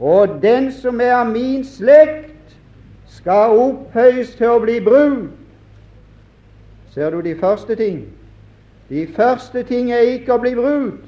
Og 0.00 0.28
den 0.42 0.72
som 0.72 1.00
er 1.00 1.14
av 1.14 1.30
min 1.30 1.64
slekt, 1.64 2.30
skal 3.08 3.54
opphøyes 3.58 4.34
til 4.34 4.50
å 4.50 4.60
bli 4.60 4.80
brud. 4.82 5.28
Ser 6.94 7.10
du 7.10 7.20
de 7.22 7.34
første 7.38 7.76
ting? 7.78 8.04
De 8.88 9.06
første 9.16 9.62
ting 9.62 9.92
er 9.92 10.04
ikke 10.16 10.34
å 10.34 10.42
bli 10.42 10.54
brud. 10.54 10.98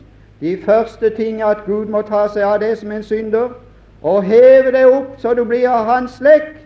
De 0.41 0.57
første 0.65 1.11
ting 1.17 1.41
er 1.43 1.47
at 1.47 1.65
Gud 1.67 1.91
må 1.93 2.03
ta 2.07 2.27
seg 2.33 2.47
av 2.47 2.61
det 2.63 2.77
som 2.79 2.93
en 2.93 3.05
synder, 3.05 3.55
og 4.03 4.25
heve 4.25 4.73
deg 4.73 4.87
opp 4.87 5.17
så 5.21 5.35
du 5.35 5.45
blir 5.45 5.69
av 5.69 5.87
hans 5.91 6.19
slekt. 6.21 6.63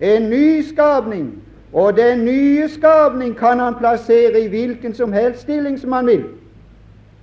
En 0.00 0.30
ny 0.30 0.62
skapning. 0.66 1.34
Og 1.72 1.96
den 1.96 2.24
nye 2.24 2.68
skapning 2.68 3.34
kan 3.38 3.60
han 3.60 3.76
plassere 3.78 4.40
i 4.40 4.48
hvilken 4.48 4.94
som 4.94 5.12
helst 5.12 5.46
stilling 5.46 5.78
som 5.80 5.92
han 5.92 6.06
vil. 6.06 6.24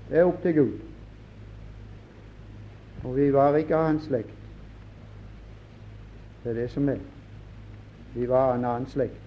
Det 0.10 0.20
er 0.20 0.26
opp 0.26 0.42
til 0.42 0.54
Gud. 0.54 0.89
Og 3.04 3.16
vi 3.16 3.34
var 3.34 3.56
ikke 3.56 3.76
av 3.76 3.86
hans 3.86 4.04
slekt. 4.04 4.36
Det 6.44 6.52
er 6.52 6.62
det 6.62 6.70
som 6.72 6.90
er. 6.90 7.00
Vi 8.16 8.28
var 8.30 8.52
av 8.52 8.58
en 8.58 8.66
annen 8.66 8.88
slekt. 8.90 9.22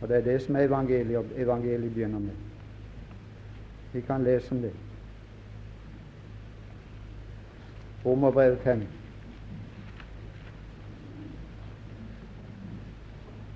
Og 0.00 0.08
det 0.08 0.16
er 0.16 0.26
det 0.26 0.40
som 0.42 0.56
evangeliet, 0.56 1.32
evangeliet 1.36 1.94
begynner 1.94 2.18
med. 2.18 2.34
Vi 3.92 4.00
kan 4.00 4.24
lese 4.24 4.52
om 4.54 4.60
det. 4.62 4.72
Romerbrevet 8.06 8.58
5. 8.58 8.82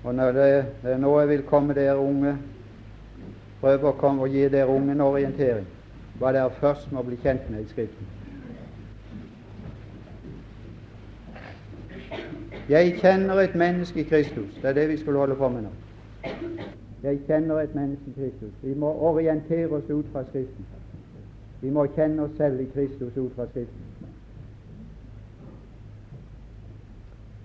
Og 0.03 0.15
når 0.15 0.31
det, 0.31 0.65
det 0.83 0.91
er 0.91 0.97
nå 0.97 1.19
jeg 1.19 1.29
vil 1.29 1.43
komme 1.43 1.73
dere 1.73 1.97
unge, 1.97 2.37
prøve 3.61 3.91
å 3.91 3.97
komme 3.99 4.25
og 4.25 4.33
gi 4.33 4.47
dere 4.49 4.71
unge 4.71 4.95
en 4.95 5.03
orientering, 5.05 5.67
hva 6.17 6.31
dere 6.33 6.55
først 6.61 6.91
må 6.95 7.03
bli 7.03 7.19
kjent 7.19 7.49
med 7.51 7.67
i 7.67 7.69
Skriften. 7.69 8.18
Jeg 12.69 12.99
kjenner 13.01 13.33
et 13.33 13.55
menneske 13.55 13.99
i 13.99 14.03
Kristus. 14.03 14.53
Det 14.55 14.65
er 14.65 14.73
det 14.73 14.89
vi 14.89 14.97
skulle 14.97 15.19
holde 15.19 15.35
på 15.35 15.49
med 15.49 15.61
nå. 15.61 15.69
Jeg 17.03 17.19
kjenner 17.27 17.59
et 17.59 17.75
menneske 17.75 18.05
i 18.09 18.13
Kristus. 18.13 18.53
Vi 18.63 18.73
må 18.73 18.91
orientere 18.93 19.69
oss 19.69 19.89
ut 19.89 20.05
fra 20.11 20.23
Skriften. 20.23 20.65
Vi 21.61 21.69
må 21.69 21.85
kjenne 21.95 22.23
oss 22.23 22.37
selv 22.37 22.59
i 22.59 22.67
Kristus 22.73 23.17
ut 23.17 23.31
fra 23.35 23.47
Skriften. 23.47 23.85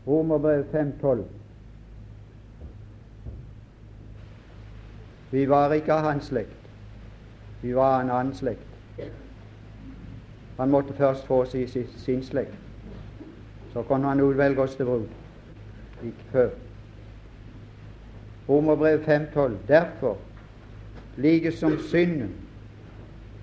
Romerbrev 0.07 0.65
5,12. 0.75 1.23
Vi 5.31 5.49
var 5.49 5.73
ikke 5.73 5.93
av 5.93 6.05
hans 6.05 6.25
slekt. 6.25 6.69
Vi 7.63 7.75
var 7.75 7.95
av 7.95 8.05
en 8.05 8.11
annen 8.11 8.35
slekt. 8.35 8.77
Han 10.59 10.71
måtte 10.71 10.95
først 10.95 11.27
få 11.27 11.45
seg 11.45 11.89
sin 11.97 12.23
slekt. 12.23 12.64
Så 13.75 13.83
kan 13.83 14.05
han 14.05 14.21
utvelge 14.21 14.63
oss 14.63 14.77
til 14.77 14.85
brud. 14.85 15.07
Ikke 16.05 16.25
før. 16.33 16.49
Romerbrev 18.49 18.99
5,12. 18.99 19.53
Derfor, 19.69 20.17
like 21.17 21.53
som 21.53 21.79
synden 21.79 22.35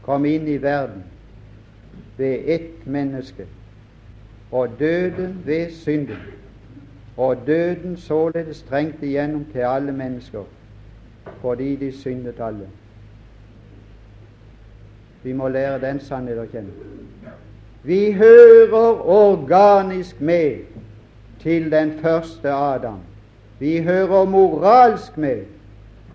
kom 0.03 0.25
inn 0.25 0.47
i 0.47 0.57
verden 0.61 1.03
ved 2.17 2.39
ett 2.45 2.87
menneske, 2.87 3.45
og 4.51 4.69
døden 4.79 5.41
ved 5.45 5.71
synden, 5.71 6.17
og 7.17 7.37
døden 7.47 7.97
således 7.97 8.61
trengte 8.61 9.05
igjennom 9.05 9.45
til 9.51 9.59
alle 9.59 9.91
mennesker, 9.91 10.43
fordi 11.41 11.75
de 11.75 11.91
syndet 11.91 12.39
alle. 12.39 12.67
Vi 15.23 15.33
må 15.33 15.47
lære 15.47 15.81
den 15.81 15.99
sannhet 15.99 16.39
å 16.41 16.45
kjenne. 16.49 16.90
Vi 17.83 18.11
hører 18.11 19.09
organisk 19.09 20.21
med 20.21 20.55
til 21.41 21.71
den 21.71 21.93
første 22.01 22.49
Adam. 22.49 22.99
Vi 23.59 23.77
hører 23.81 24.25
moralsk 24.25 25.17
med. 25.17 25.37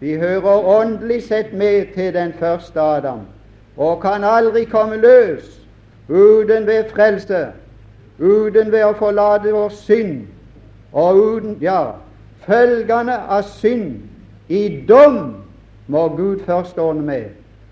Vi 0.01 0.15
hører 0.15 0.67
åndelig 0.67 1.23
sett 1.23 1.53
med 1.53 1.87
til 1.95 2.15
den 2.15 2.33
første 2.33 2.81
Adam, 2.81 3.21
og 3.77 4.03
kan 4.03 4.25
aldri 4.25 4.65
komme 4.65 4.97
løs 4.97 5.61
uten 6.09 6.67
ved 6.67 6.85
frelse, 6.95 7.47
uten 8.19 8.73
ved 8.73 8.85
å 8.85 8.93
forlate 8.93 9.53
vår 9.53 9.69
synd, 9.69 10.21
og 10.93 11.17
uten 11.17 11.57
ja, 11.61 11.81
følgende 12.47 13.17
av 13.17 13.43
synd 13.43 13.97
i 14.49 14.85
dom 14.89 15.35
må 15.87 16.09
Gud 16.09 16.45
først 16.47 16.79
ordne 16.79 17.03
med. 17.03 17.25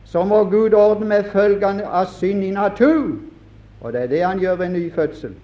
Så 0.04 0.24
må 0.24 0.44
Gud 0.44 0.74
ordne 0.74 1.06
med 1.06 1.30
følgende 1.30 1.86
av 1.86 2.10
synd 2.10 2.44
i 2.44 2.50
natur 2.50 3.14
og 3.84 3.92
det 3.92 4.02
er 4.02 4.06
det 4.06 4.24
han 4.24 4.38
gjør 4.38 4.54
ved 4.56 4.66
en 4.66 4.72
ny 4.72 4.92
fødsel. 4.92 5.34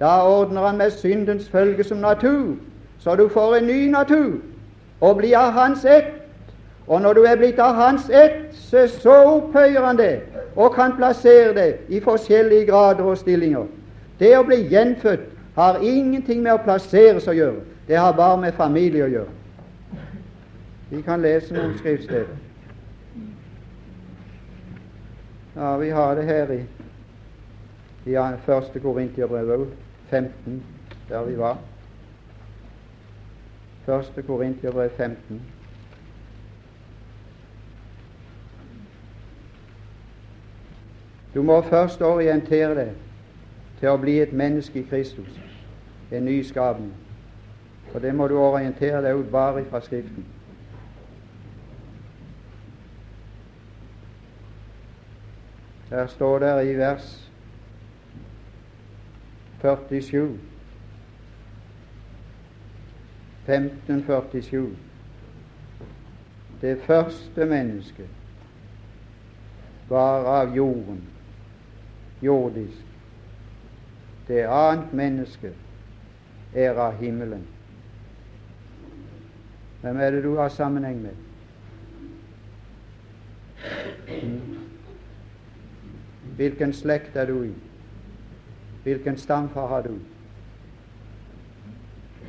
Da 0.00 0.20
ordner 0.22 0.66
han 0.66 0.76
med 0.78 0.90
syndens 0.90 1.48
følge 1.48 1.84
som 1.84 1.98
natur, 1.98 2.54
så 2.98 3.14
du 3.16 3.28
får 3.28 3.54
en 3.54 3.66
ny 3.66 3.90
natur 3.90 4.34
og 5.00 5.16
blir 5.16 5.36
av 5.38 5.52
hans 5.52 5.84
ett. 5.84 6.12
Og 6.86 7.00
når 7.02 7.12
du 7.12 7.22
er 7.22 7.36
blitt 7.36 7.58
av 7.58 7.74
hans 7.74 8.10
ett, 8.10 8.52
så, 8.52 9.14
opphøyer 9.24 9.84
han 9.84 9.96
det 9.96 10.20
og 10.56 10.74
kan 10.74 10.92
plassere 10.96 11.54
det 11.54 11.76
i 11.88 12.00
forskjellige 12.00 12.66
grader 12.66 13.02
og 13.04 13.18
stillinger. 13.18 13.64
Det 14.20 14.36
å 14.38 14.44
bli 14.44 14.60
gjenfødt 14.68 15.26
har 15.56 15.80
ingenting 15.80 16.42
med 16.42 16.52
å 16.52 16.62
plasseres 16.64 17.28
å 17.28 17.32
gjøre. 17.32 17.64
Det 17.88 17.96
har 17.96 18.12
bare 18.12 18.40
med 18.40 18.52
familie 18.52 19.04
å 19.04 19.08
gjøre. 19.08 19.32
Vi 20.90 21.02
kan 21.02 21.22
lese 21.22 21.54
noen 21.54 21.78
skriftsteder. 21.78 22.36
Ja, 25.56 25.76
vi 25.76 25.90
har 25.90 26.14
det 26.14 26.24
her 26.24 26.52
i, 26.52 26.64
i 28.06 28.14
1. 28.14 28.82
Korintiabrev 28.82 29.66
15, 30.10 30.62
der 31.08 31.24
vi 31.24 31.38
var. 31.38 31.58
1. 33.88 34.24
Korintiabrev 34.26 34.90
15. 34.90 35.42
Du 41.34 41.42
må 41.42 41.60
først 41.62 42.02
orientere 42.02 42.74
deg 42.74 42.92
til 43.80 43.90
å 43.92 43.98
bli 44.00 44.20
et 44.22 44.32
menneske 44.32 44.80
i 44.80 44.86
Kristus, 44.88 45.34
en 46.10 46.24
ny 46.24 46.38
skapning. 46.46 46.94
Og 47.94 48.00
det 48.02 48.14
må 48.14 48.28
du 48.28 48.38
orientere 48.38 49.02
deg 49.04 49.18
ut 49.20 49.30
bare 49.30 49.64
fra 49.70 49.80
Skriften. 49.80 50.24
Der 55.90 56.06
står 56.06 56.38
det 56.38 56.70
i 56.70 56.78
vers 56.78 57.25
47 59.60 60.38
1547 63.46 64.76
Det 66.60 66.78
første 66.86 67.46
mennesket 67.46 68.08
var 69.88 70.24
av 70.24 70.56
jorden, 70.56 71.02
jordisk. 72.22 72.86
Det 74.28 74.42
annet 74.50 74.92
menneske 74.92 75.52
er 76.54 76.74
av 76.80 76.96
himmelen. 76.98 77.44
Hvem 79.80 80.00
er 80.00 80.10
det 80.10 80.24
du 80.24 80.32
har 80.36 80.48
sammenheng 80.48 80.98
med? 81.02 81.14
Hvilken 86.36 86.72
slekt 86.72 87.16
er 87.16 87.30
du 87.30 87.42
i? 87.42 87.52
Hvilken 88.86 89.16
stamfar 89.16 89.66
har 89.66 89.82
du? 89.82 89.98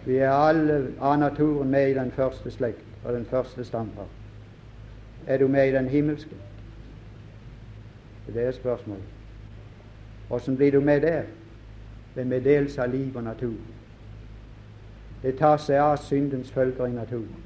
Vi 0.05 0.15
er 0.17 0.31
alle 0.31 0.93
av 0.99 1.19
naturen 1.19 1.69
med 1.69 1.89
i 1.89 1.93
den 1.93 2.11
første 2.11 2.51
slekt 2.51 2.85
og 3.03 3.13
den 3.13 3.25
første 3.25 3.63
stamfar. 3.63 4.07
Er 5.27 5.37
du 5.37 5.47
med 5.47 5.67
i 5.67 5.71
den 5.71 5.87
himmelske? 5.87 6.35
Det 8.27 8.43
er 8.43 8.51
spørsmålet. 8.51 9.03
Åssen 10.29 10.57
blir 10.57 10.71
du 10.71 10.79
med 10.79 11.01
der? 11.01 11.23
Ved 12.15 12.25
meddelelse 12.25 12.83
av 12.83 12.89
liv 12.89 13.17
og 13.17 13.23
natur. 13.23 13.57
Det 15.23 15.37
tar 15.37 15.57
seg 15.57 15.77
av 15.77 15.97
syndens 15.97 16.51
følger 16.51 16.85
i 16.85 16.91
naturen. 16.91 17.43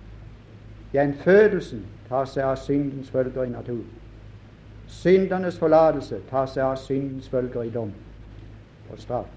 Gjenfødelsen 0.94 1.84
tar 2.08 2.26
seg 2.26 2.44
av 2.44 2.56
syndens 2.56 3.12
følger 3.12 3.44
i 3.44 3.50
naturen. 3.50 3.92
Syndernes 4.88 5.60
forlatelse 5.60 6.22
tar 6.30 6.46
seg 6.46 6.64
av 6.64 6.76
syndens 6.76 7.30
følger 7.30 7.68
i 7.68 7.70
dom 7.76 7.92
og 8.92 9.00
straff. 9.00 9.28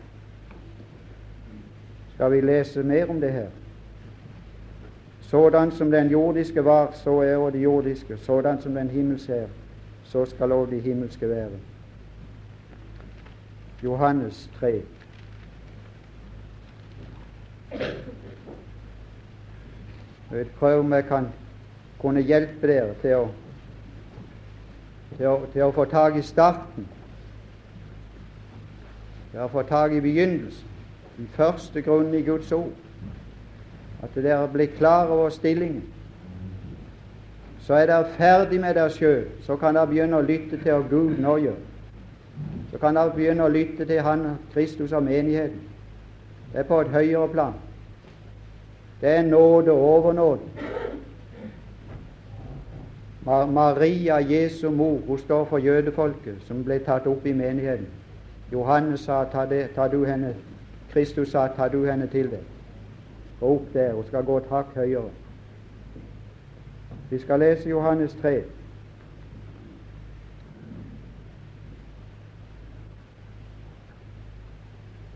Skal 2.15 2.33
vi 2.33 2.41
lese 2.41 2.83
mer 2.83 3.11
om 3.11 3.21
det 3.21 3.33
her? 3.33 3.47
Sådan 5.21 5.71
som 5.71 5.91
den 5.91 6.11
jordiske 6.11 6.65
var, 6.65 6.91
så 6.93 7.11
er 7.11 7.37
også 7.37 7.57
det 7.57 7.65
jordiske. 7.65 8.17
Sådan 8.17 8.61
som 8.61 8.75
den 8.75 8.89
himmelske 8.89 9.33
er, 9.33 9.49
så 10.05 10.25
skal 10.25 10.53
også 10.53 10.71
de 10.71 10.81
himmelske 10.81 11.29
være. 11.29 11.51
Johannes 13.83 14.51
3. 14.59 14.83
Jeg 20.31 20.39
vil 20.39 20.49
prøve 20.59 20.81
om 20.81 20.93
jeg 20.93 21.05
kan 21.05 21.29
kunne 21.99 22.21
hjelpe 22.21 22.67
dere 22.67 22.95
til 22.95 23.17
å 23.17 23.29
til 25.17 25.29
å, 25.31 25.35
til 25.53 25.63
å 25.63 25.73
få 25.75 25.85
tak 25.91 26.17
i 26.19 26.23
starten, 26.27 26.87
til 29.35 29.41
har 29.41 29.49
fått 29.49 29.67
tak 29.67 29.93
i 29.93 30.01
begynnelsen, 30.01 30.67
den 31.17 31.29
første 31.35 31.83
grunnen 31.83 32.15
i 32.15 32.23
Guds 32.23 32.53
ord. 32.53 32.71
At 34.03 34.15
dere 34.15 34.49
blir 34.53 34.67
klar 34.67 35.07
over 35.11 35.29
stillingen. 35.29 35.83
Så 37.61 37.75
er 37.75 37.87
dere 37.87 38.13
ferdig 38.15 38.61
med 38.61 38.75
dere 38.75 38.91
sjøl. 38.95 39.25
Så 39.43 39.57
kan 39.57 39.75
dere 39.75 39.91
begynne 39.91 40.21
å 40.21 40.23
lytte 40.23 40.61
til 40.63 40.71
hva 40.71 40.85
Gud 40.91 41.19
nå 41.19 41.35
gjør. 41.43 41.57
Så 42.71 42.79
kan 42.79 42.95
dere 42.95 43.15
begynne 43.17 43.49
å 43.49 43.51
lytte 43.51 43.89
til 43.91 44.03
Han, 44.07 44.37
Kristus 44.53 44.93
og 44.93 45.03
menigheten. 45.03 45.59
Det 46.53 46.63
er 46.63 46.71
på 46.71 46.81
et 46.85 46.95
høyere 46.95 47.29
plan. 47.29 47.59
Det 49.01 49.17
er 49.17 49.27
nåde 49.27 49.75
over 49.75 50.13
nåde. 50.13 50.47
Maria, 53.27 54.21
Jesu 54.21 54.71
mor, 54.71 55.01
hun 55.09 55.19
står 55.19 55.45
for 55.51 55.59
jødefolket 55.59 56.47
som 56.47 56.63
ble 56.65 56.79
tatt 56.87 57.11
opp 57.11 57.27
i 57.27 57.35
menigheten. 57.35 58.04
Johannes 58.55 59.01
sa 59.01 59.25
ta, 59.25 59.47
det, 59.47 59.69
ta 59.75 59.89
du 59.89 60.05
henne 60.07 60.35
Kristus 60.95 61.31
sa 61.31 61.49
ta 61.49 61.69
du 61.69 61.85
henne 61.85 62.07
til 62.07 62.31
deg. 62.31 62.43
Gå 63.41 63.49
opp 63.57 63.73
der, 63.73 63.95
hun 63.95 64.05
skal 64.07 64.23
gå 64.25 64.37
et 64.39 64.51
hakk 64.51 64.77
høyere. 64.79 65.11
Vi 67.11 67.19
skal 67.19 67.43
lese 67.43 67.69
Johannes 67.69 68.15
3. 68.23 68.45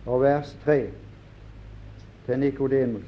Og 0.07 0.21
vers 0.23 0.57
3 0.65 0.81
til 2.27 2.39
Nikodemus. 2.39 3.07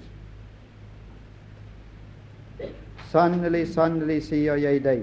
Sannelig, 3.11 3.67
sannelig, 3.75 4.23
sier 4.23 4.55
jeg 4.63 4.85
deg, 4.85 5.03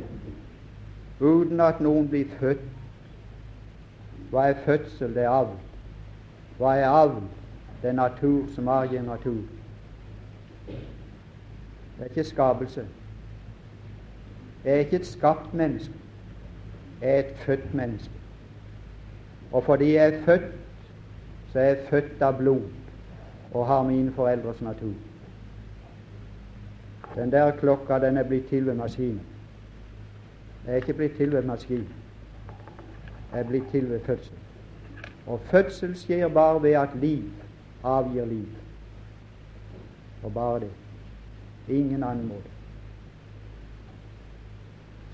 uten 1.20 1.60
at 1.60 1.84
noen 1.84 2.08
blir 2.08 2.32
født 2.40 2.77
Hva 4.30 4.50
er 4.50 4.54
fødsel? 4.66 5.16
Det 5.16 5.24
er 5.24 5.30
avl. 5.30 5.56
Hva 6.58 6.76
er 6.76 6.88
avl? 6.90 7.22
Det 7.82 7.90
er 7.90 7.94
natur 7.94 8.48
som 8.56 8.68
avgir 8.68 9.02
natur. 9.02 9.42
Det 10.68 12.06
er 12.06 12.10
ikke 12.10 12.24
skapelse. 12.24 12.88
Jeg 14.66 14.74
er 14.74 14.80
ikke 14.80 14.96
et 14.96 15.06
skapt 15.06 15.54
menneske. 15.54 15.94
Jeg 17.02 17.16
er 17.16 17.20
et 17.20 17.38
født 17.46 17.74
menneske. 17.74 18.12
Og 19.52 19.64
fordi 19.64 19.94
jeg 19.94 20.14
er 20.14 20.22
født, 20.22 20.52
så 21.52 21.60
er 21.60 21.64
jeg 21.64 21.86
født 21.90 22.22
av 22.22 22.38
blod 22.38 22.62
og 23.54 23.68
har 23.68 23.84
mine 23.84 24.12
foreldres 24.14 24.62
natur. 24.62 24.94
Den 27.16 27.32
der 27.32 27.52
klokka 27.52 28.00
den 28.00 28.18
er 28.18 28.24
blitt 28.24 28.50
til 28.50 28.66
ved 28.66 28.74
maskinen. 28.74 29.22
Jeg 30.66 30.72
er 30.72 30.76
ikke 30.76 30.94
blitt 30.94 31.16
til 31.18 31.32
ved 31.32 31.42
maskinen. 31.42 31.88
Er 33.34 33.44
blitt 33.44 33.72
til 33.72 33.90
ved 33.90 34.00
fødsel. 34.00 34.34
Og 35.28 35.40
fødsel 35.40 35.96
skjer 35.96 36.28
bare 36.28 36.64
ved 36.64 36.72
at 36.72 36.90
liv 37.02 37.24
avgir 37.84 38.26
liv. 38.26 38.48
Og 40.24 40.34
bare 40.34 40.60
det. 40.60 40.72
Ingen 41.68 42.04
annen 42.04 42.28
måte. 42.28 42.50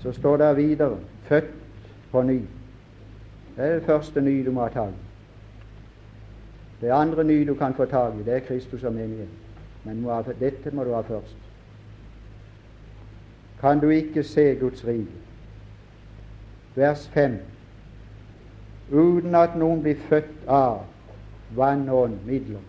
Så 0.02 0.12
står 0.12 0.36
det 0.36 0.56
videre 0.56 0.98
født 1.22 1.54
på 2.10 2.22
ny. 2.22 2.40
Det 3.56 3.64
er 3.64 3.74
det 3.74 3.82
første 3.82 4.20
ny 4.20 4.46
du 4.46 4.52
må 4.52 4.60
ha 4.60 4.68
tak 4.68 4.92
i. 4.92 5.02
Det 6.80 6.90
andre 6.90 7.24
nye 7.24 7.46
du 7.46 7.54
kan 7.54 7.74
få 7.74 7.84
tak 7.84 8.14
i, 8.14 8.22
det 8.22 8.34
er 8.34 8.40
Kristus 8.40 8.84
og 8.84 8.92
menigheten. 8.92 9.38
Men 9.84 10.06
dette 10.40 10.70
må 10.70 10.84
du 10.84 10.94
ha 10.94 11.00
først 11.00 11.36
kan 13.64 13.80
du 13.80 13.88
ikke 13.88 14.22
se 14.22 14.54
Guds 14.54 14.86
rike. 14.86 15.06
Vers 16.74 17.08
5. 17.08 17.38
Uten 18.90 19.34
at 19.34 19.56
noen 19.56 19.82
blir 19.82 19.96
født 20.08 20.48
av 20.48 20.84
vann 21.56 21.88
og 21.88 22.12
midler, 22.26 22.60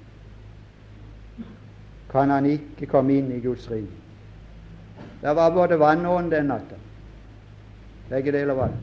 kan 2.12 2.32
han 2.32 2.46
ikke 2.48 2.88
komme 2.88 3.18
inn 3.18 3.32
i 3.36 3.42
Guds 3.44 3.68
rike. 3.72 4.02
Det 5.22 5.36
var 5.36 5.52
både 5.52 5.80
vann 5.80 6.06
og 6.06 6.20
ånd 6.20 6.32
den 6.32 6.48
natta. 6.48 6.78
Begge 8.10 8.32
deler 8.32 8.54
var 8.54 8.72
det. 8.72 8.80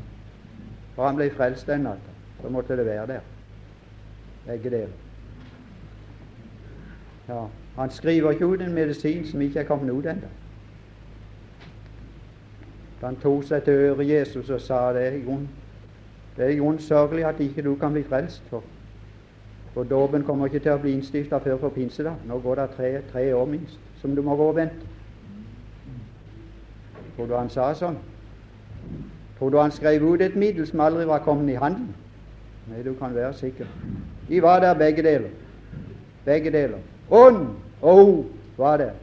For 0.97 1.07
han 1.07 1.17
ble 1.17 1.31
frelst 1.33 1.67
den 1.71 1.87
natta, 1.87 2.13
så 2.43 2.51
måtte 2.53 2.77
det 2.77 2.87
være 2.87 3.07
der. 3.07 3.25
Begge 4.47 4.71
deler. 4.71 5.01
Ja, 7.29 7.47
Han 7.77 7.91
skriver 7.91 8.31
ikke 8.31 8.47
ut 8.47 8.61
en 8.61 8.75
medisin 8.75 9.27
som 9.27 9.41
ikke 9.41 9.61
er 9.61 9.65
kommet 9.65 9.93
ut 9.93 10.07
ennå. 10.07 10.29
Han 13.01 13.17
tok 13.17 13.45
seg 13.49 13.65
til 13.65 13.75
øret 13.75 14.09
Jesus 14.09 14.51
og 14.51 14.61
sa 14.61 14.93
det 14.93 15.07
i 15.15 15.23
grunn, 15.25 15.49
det 16.37 16.45
er 16.47 16.57
jo 16.57 16.79
sørgelig 16.79 17.25
at 17.25 17.41
ikke 17.41 17.63
du 17.63 17.75
kan 17.75 17.93
bli 17.93 18.03
frelst. 18.03 18.43
For, 18.51 18.63
for 19.75 19.85
dåpen 19.85 20.25
kommer 20.25 20.47
ikke 20.47 20.63
til 20.65 20.73
å 20.73 20.81
bli 20.81 20.95
innstifta 20.97 21.39
før 21.39 21.59
for 21.61 21.75
pinsedag. 21.75 22.25
Nå 22.29 22.39
går 22.41 22.61
det 22.61 22.69
tre, 22.77 22.93
tre, 23.13 23.27
år 23.35 23.47
minst 23.47 23.79
som 24.01 24.17
du 24.17 24.23
må 24.23 24.37
gå 24.37 24.49
og 24.49 24.57
vente. 24.57 24.89
Tror 27.17 27.29
du 27.29 27.37
han 27.37 27.51
sa 27.53 27.69
sånn? 27.77 27.99
Tror 29.39 29.51
du 29.51 29.59
han 29.61 29.75
skrev 29.75 30.05
ut 30.05 30.23
et 30.25 30.37
middel 30.37 30.67
som 30.67 30.81
aldri 30.81 31.05
var 31.07 31.25
kommet 31.27 31.53
i 31.53 31.61
handel? 31.61 31.93
Nei, 32.71 32.83
du 32.83 32.95
kan 32.95 33.15
være 33.15 33.35
sikker. 33.35 33.69
De 34.29 34.43
var 34.43 34.61
der 34.61 34.75
begge 34.79 35.03
deler. 35.03 35.31
Begge 36.25 36.51
deler. 36.55 36.81
Ånd 37.11 37.49
og 37.83 37.99
ord 37.99 38.25
var 38.57 38.77
der. 38.77 38.95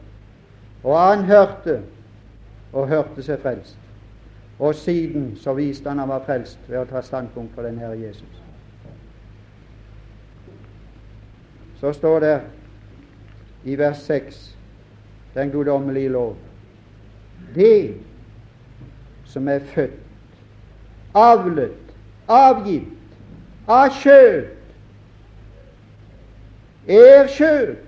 Og 0.84 0.96
han 1.00 1.26
hørte 1.28 1.82
og 2.74 2.88
hørte 2.88 3.24
seg 3.24 3.42
frelst. 3.44 3.79
Og 4.60 4.76
siden 4.76 5.36
så 5.36 5.54
viste 5.54 5.89
han 5.89 6.00
han 6.00 6.10
var 6.10 6.24
frelst 6.26 6.60
ved 6.67 6.82
å 6.82 6.88
ta 6.89 7.02
standpunkt 7.02 7.56
for 7.56 7.63
den 7.63 7.80
Herre 7.80 8.00
Jesus. 8.00 8.41
Så 11.80 11.93
står 11.93 12.19
det 12.19 12.36
i 13.63 13.78
vers 13.80 13.98
6 14.04 14.58
den 15.34 15.52
guddommelige 15.52 16.10
lov. 16.10 16.36
Det 17.56 17.95
som 19.26 19.48
er 19.48 19.60
født, 19.60 20.00
avlet, 21.15 21.93
avgitt, 22.28 23.15
av 23.67 23.93
kjøtt, 24.02 24.56
er 26.89 27.30
kjøtt, 27.30 27.86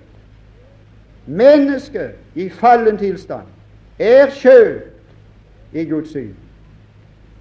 menneske 1.26 2.12
i 2.34 2.48
fallen 2.48 2.98
tilstand, 2.98 3.50
er 3.98 4.30
kjøtt 4.30 5.74
i 5.76 5.84
Guds 5.90 6.14
syn. 6.14 6.32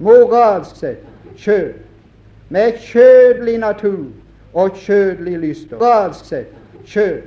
Moralsk 0.02 0.76
sett 0.76 1.06
kjød, 1.36 1.74
med 2.50 2.74
kjødelig 2.80 3.58
natur 3.58 4.06
og 4.54 4.72
kjødelig 4.76 5.38
lyster. 5.40 5.78
Moralsk 5.78 6.26
sett 6.26 6.56
kjød, 6.86 7.22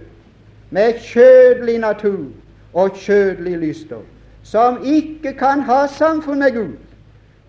med 0.70 0.98
kjødelig 0.98 1.78
natur 1.78 2.26
og 2.72 2.90
kjødelig 2.94 3.58
lyster, 3.58 4.00
som 4.42 4.78
ikke 4.84 5.32
kan 5.32 5.60
ha 5.60 5.86
samfunn 5.86 6.38
med 6.38 6.52
Gud. 6.52 6.76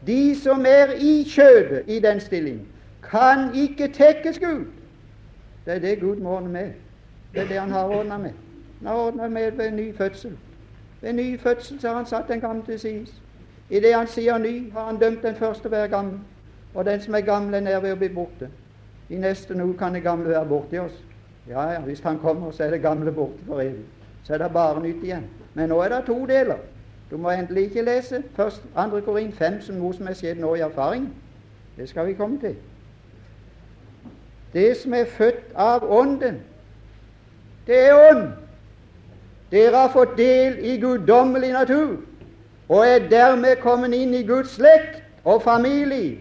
De 0.07 0.41
som 0.41 0.65
er 0.67 0.93
i 1.01 1.23
kjødet 1.23 1.83
i 1.87 1.99
den 1.99 2.19
stilling, 2.19 2.67
kan 3.09 3.49
ikke 3.55 3.87
tekkes 3.87 4.39
Gud. 4.39 4.65
Det 5.65 5.73
er 5.73 5.79
det 5.79 5.99
Gud 5.99 6.15
må 6.15 6.29
ordne 6.29 6.49
med. 6.49 6.71
Det 7.33 7.41
er 7.41 7.47
det 7.47 7.59
Han 7.59 7.71
har 7.71 7.85
ordna 7.85 8.17
med. 8.17 8.31
Han 8.79 8.87
har 8.87 8.95
ordna 8.95 9.27
med 9.27 9.51
ved 9.51 9.71
ny 9.71 9.97
fødsel. 9.97 10.37
Ved 11.01 11.13
ny 11.13 11.39
fødsel 11.39 11.79
har 11.81 11.95
Han 11.95 12.05
satt 12.05 12.27
den 12.27 12.41
gamle 12.41 12.65
til 12.65 12.79
side. 12.79 13.05
I 13.69 13.79
det 13.79 13.95
Han 13.95 14.07
sier 14.07 14.37
ny, 14.37 14.71
har 14.71 14.85
Han 14.85 14.99
dømt 14.99 15.23
den 15.23 15.35
første 15.35 15.71
være 15.71 15.87
gammel. 15.87 16.19
Og 16.73 16.85
den 16.85 17.01
som 17.01 17.15
er 17.15 17.21
gammel, 17.21 17.53
er 17.53 17.59
nær 17.59 17.79
ved 17.79 17.93
å 17.93 17.99
bli 17.99 18.09
borte. 18.09 18.49
I 19.09 19.17
neste 19.17 19.55
nå 19.55 19.73
kan 19.79 19.93
det 19.93 20.03
gamle 20.03 20.29
være 20.29 20.45
borte 20.45 20.75
i 20.75 20.79
oss. 20.79 21.03
Ja, 21.49 21.71
ja, 21.71 21.79
hvis 21.79 21.99
Han 21.99 22.19
kommer, 22.19 22.51
så 22.51 22.63
er 22.63 22.71
det 22.71 22.81
gamle 22.81 23.11
borte 23.11 23.45
for 23.47 23.61
evig 23.61 23.85
så 24.25 24.33
er 24.33 24.37
det 24.37 24.53
bare 24.53 24.81
nytt 24.81 25.03
igjen. 25.03 25.25
Men 25.53 25.69
nå 25.69 25.81
er 25.81 25.89
det 25.89 26.05
to 26.05 26.25
deler. 26.25 26.57
Du 27.11 27.17
må 27.17 27.29
endelig 27.29 27.63
ikke 27.63 27.81
lese 27.81 28.23
først 28.35 28.63
2. 28.75 29.01
Korin 29.05 29.31
5 29.31 29.61
som 29.61 29.75
noe 29.75 29.93
som 29.93 30.07
er 30.07 30.17
skjedd 30.17 30.41
nå 30.41 30.55
i 30.55 30.63
erfaring. 30.65 31.05
Det 31.77 31.89
skal 31.89 32.07
vi 32.07 32.13
komme 32.13 32.39
til. 32.39 32.55
Det 34.53 34.77
som 34.77 34.93
er 34.93 35.05
født 35.05 35.53
av 35.55 35.85
Ånden, 35.91 36.39
det 37.67 37.79
er 37.87 38.09
ånd. 38.09 38.27
Dere 39.51 39.77
har 39.77 39.93
fått 39.93 40.17
del 40.17 40.57
i 40.65 40.77
guddommelig 40.81 41.51
natur 41.53 41.97
og 42.69 42.87
er 42.87 43.09
dermed 43.09 43.55
kommet 43.61 43.93
inn 43.93 44.13
i 44.13 44.25
Guds 44.27 44.55
slekt 44.57 45.03
og 45.23 45.41
familie. 45.41 46.17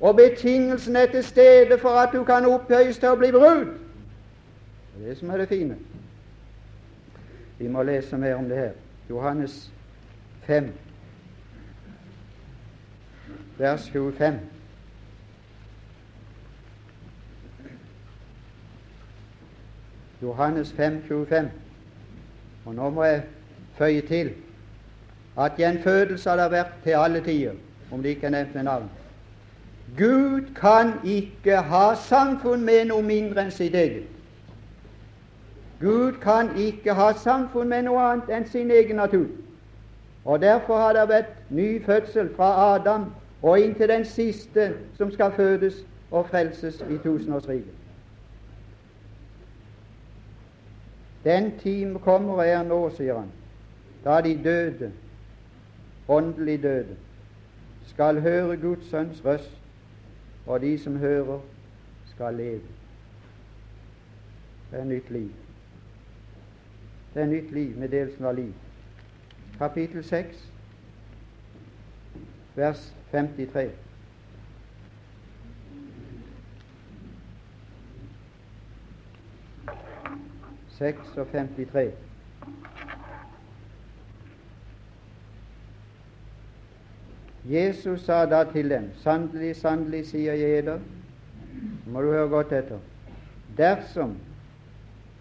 Og 0.00 0.16
betingelsen 0.16 0.96
er 0.96 1.06
til 1.06 1.24
stede 1.24 1.78
for 1.78 1.88
at 1.88 2.12
du 2.12 2.24
kan 2.24 2.44
opphøyes 2.44 2.98
til 2.98 3.08
å 3.08 3.16
bli 3.16 3.30
brud. 3.32 3.70
Det 4.96 5.04
er 5.04 5.08
det 5.08 5.18
som 5.18 5.30
er 5.30 5.40
det 5.40 5.48
fine. 5.48 5.76
Vi 7.58 7.68
må 7.68 7.82
lese 7.82 8.18
mer 8.18 8.36
om 8.36 8.48
det 8.48 8.56
her. 8.56 8.72
Johannes 9.08 9.70
5, 10.44 10.72
vers 13.58 13.88
25. 13.90 14.40
Johannes 20.22 20.72
5, 20.72 21.02
25. 21.08 21.50
Og 22.66 22.74
nå 22.74 22.90
må 22.90 23.04
jeg 23.04 23.22
føye 23.78 24.00
til 24.00 24.34
at 25.38 25.56
gjenfødelse 25.56 26.30
har 26.30 26.36
det 26.36 26.50
vært 26.50 26.76
til 26.84 26.90
alle 26.90 27.20
tider, 27.20 27.52
om 27.92 28.02
det 28.02 28.08
ikke 28.08 28.26
er 28.26 28.30
nevnt 28.30 28.54
med 28.54 28.62
navn. 28.62 28.90
Gud 29.98 30.54
kan 30.54 30.92
ikke 31.04 31.56
ha 31.56 31.94
samfunn 31.94 32.64
med 32.64 32.84
noe 32.90 33.02
mindre 33.02 33.44
enn 33.44 33.52
sitt 33.54 33.74
eget. 33.74 34.08
Gud 35.80 36.18
kan 36.22 36.50
ikke 36.56 36.94
ha 36.94 37.12
samfunn 37.12 37.68
med 37.68 37.84
noe 37.86 38.00
annet 38.00 38.32
enn 38.32 38.48
sin 38.48 38.70
egen 38.70 38.96
natur. 38.96 39.28
Og 40.24 40.40
Derfor 40.40 40.78
har 40.78 40.92
det 40.92 41.08
vært 41.08 41.34
ny 41.50 41.84
fødsel 41.84 42.32
fra 42.36 42.74
Adam 42.74 43.10
og 43.42 43.60
inntil 43.60 43.88
den 43.88 44.04
siste 44.04 44.72
som 44.96 45.12
skal 45.12 45.32
fødes 45.32 45.84
og 46.10 46.26
frelses 46.26 46.80
i 46.90 46.98
tusenårsriket. 47.02 47.74
Den 51.24 51.52
time 51.58 51.98
kommer 51.98 52.34
og 52.34 52.48
er 52.48 52.62
nå, 52.62 52.80
sier 52.94 53.18
han, 53.18 53.30
da 54.04 54.20
de 54.22 54.34
døde, 54.44 54.90
åndelig 56.08 56.62
døde, 56.62 56.96
skal 57.84 58.20
høre 58.20 58.56
Guds 58.56 58.90
sønns 58.90 59.24
røst, 59.24 59.60
og 60.46 60.60
de 60.60 60.78
som 60.78 60.96
hører, 60.96 61.40
skal 62.06 62.34
leve. 62.34 62.60
Det 64.70 64.80
er 64.80 64.84
nytt 64.84 65.10
liv. 65.10 65.30
Det 67.14 67.22
er 67.22 67.26
nytt 67.26 67.50
liv, 67.52 67.76
med 67.78 67.88
delsen 67.88 68.24
av 68.24 68.34
liv. 68.34 68.52
Kapittel 69.58 70.04
6, 70.04 70.52
vers 72.54 72.94
53. 73.12 73.70
Seks 80.68 81.16
og 81.16 81.26
53. 81.32 82.05
Jesus 87.50 88.00
sa 88.00 88.24
da 88.26 88.44
til 88.50 88.70
dem, 88.70 88.90
sannelig, 89.02 89.56
sannelig, 89.56 90.06
sier 90.06 90.34
jeg 90.34 90.58
eder, 90.58 90.80
må 91.86 92.02
du 92.02 92.10
høre 92.10 92.28
godt 92.28 92.52
etter, 92.52 92.80
dersom 93.58 94.16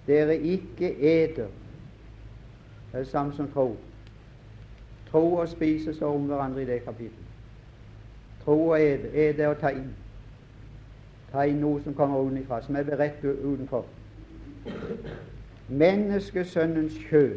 dere 0.08 0.38
ikke 0.38 0.90
eter 0.96 1.54
det 2.96 3.00
er 3.00 3.04
det 3.04 3.12
samme 3.12 3.34
som 3.34 3.52
tro. 3.52 3.78
Tro 5.12 5.34
og 5.34 5.50
spise 5.50 5.94
står 5.94 6.16
om 6.16 6.26
hverandre 6.26 6.62
i 6.62 6.66
det 6.66 6.84
kapittelet. 6.84 7.26
Tro 8.46 8.68
og 8.68 8.82
ede. 8.82 9.10
er 9.14 9.34
er 9.40 9.50
å 9.50 9.58
ta 9.60 9.74
inn. 9.76 9.90
Ta 11.32 11.44
inn 11.44 11.60
noe 11.60 11.82
som 11.84 11.94
kommer 11.94 12.24
utenfra, 12.24 12.62
som 12.64 12.76
er 12.76 12.88
beredt 12.88 13.26
utenfor. 13.26 13.84
Menneskesønnens 15.68 16.96
kjød 17.10 17.36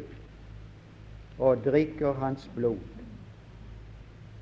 og 1.39 1.65
drikker 1.65 2.13
hans 2.13 2.51
blod 2.55 2.98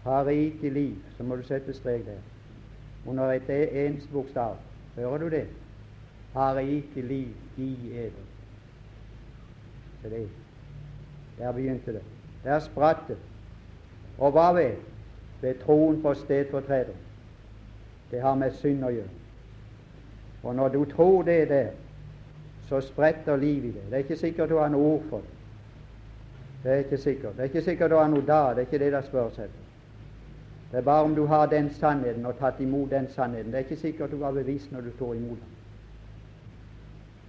har 0.07 0.27
rikelig 0.27 0.73
liv, 0.73 0.95
så 1.17 1.23
må 1.23 1.37
du 1.37 1.43
sette 1.43 1.75
strek 1.75 2.05
der. 2.07 2.23
Under 3.07 3.33
et 3.33 3.51
eneste 3.51 4.09
bokstav. 4.13 4.57
Hører 4.97 5.19
du 5.19 5.29
det? 5.31 5.47
Har 6.33 6.57
rikelig 6.57 7.07
liv 7.07 7.29
i 7.57 7.93
eder. 7.93 8.27
Er 10.05 10.09
det. 10.09 10.29
Der 11.39 11.53
begynte 11.53 11.93
det. 11.93 12.03
Der 12.45 12.59
spratt 12.59 13.03
det. 13.09 13.17
Og 14.19 14.31
hva 14.33 14.53
ved? 14.55 14.77
Ved 15.41 15.55
troen 15.65 16.03
på 16.03 16.15
stedfortreder. 16.15 16.95
Det 18.11 18.23
har 18.23 18.35
med 18.35 18.55
synd 18.63 18.85
å 18.87 18.95
gjøre. 18.95 19.11
Og 20.43 20.55
når 20.55 20.69
du 20.69 20.85
tror 20.85 21.23
det 21.23 21.49
der, 21.49 21.69
så 22.69 22.81
spretter 22.81 23.37
liv 23.37 23.65
i 23.65 23.75
det. 23.75 23.83
Det 23.91 23.93
er 23.93 24.07
ikke 24.07 24.17
sikkert 24.17 24.51
du 24.51 24.59
har 24.59 24.71
noe 24.71 24.95
ord 24.95 25.05
for 25.11 25.19
det. 25.19 25.35
Det 26.63 26.73
er 26.73 26.85
ikke 26.87 26.99
sikkert. 26.99 27.37
Det 27.37 27.41
er 27.41 27.55
ikke 27.55 27.63
sikkert 27.63 27.91
du 27.91 27.97
har 27.97 28.09
noe 28.09 28.27
da. 28.27 28.43
Det 28.55 28.63
er 28.63 28.69
ikke 28.71 28.85
det 28.85 28.93
det 28.93 29.05
spørs 29.05 29.39
etter. 29.39 29.66
Det 30.77 30.81
er 30.81 30.85
bare 30.85 31.05
om 31.05 31.15
du 31.15 31.27
har 31.27 31.47
den 31.47 31.71
sannheten 31.71 32.27
og 32.27 32.35
tatt 32.37 32.59
imot 32.61 32.91
den 32.91 33.07
sannheten. 33.09 33.47
Det 33.53 33.55
er 33.55 33.65
ikke 33.65 33.77
sikkert 33.77 34.11
du 34.11 34.17
var 34.21 34.33
bevist 34.37 34.73
når 34.73 34.81
du 34.81 34.91
tok 34.99 35.17
imot 35.17 35.39
den. 35.39 35.55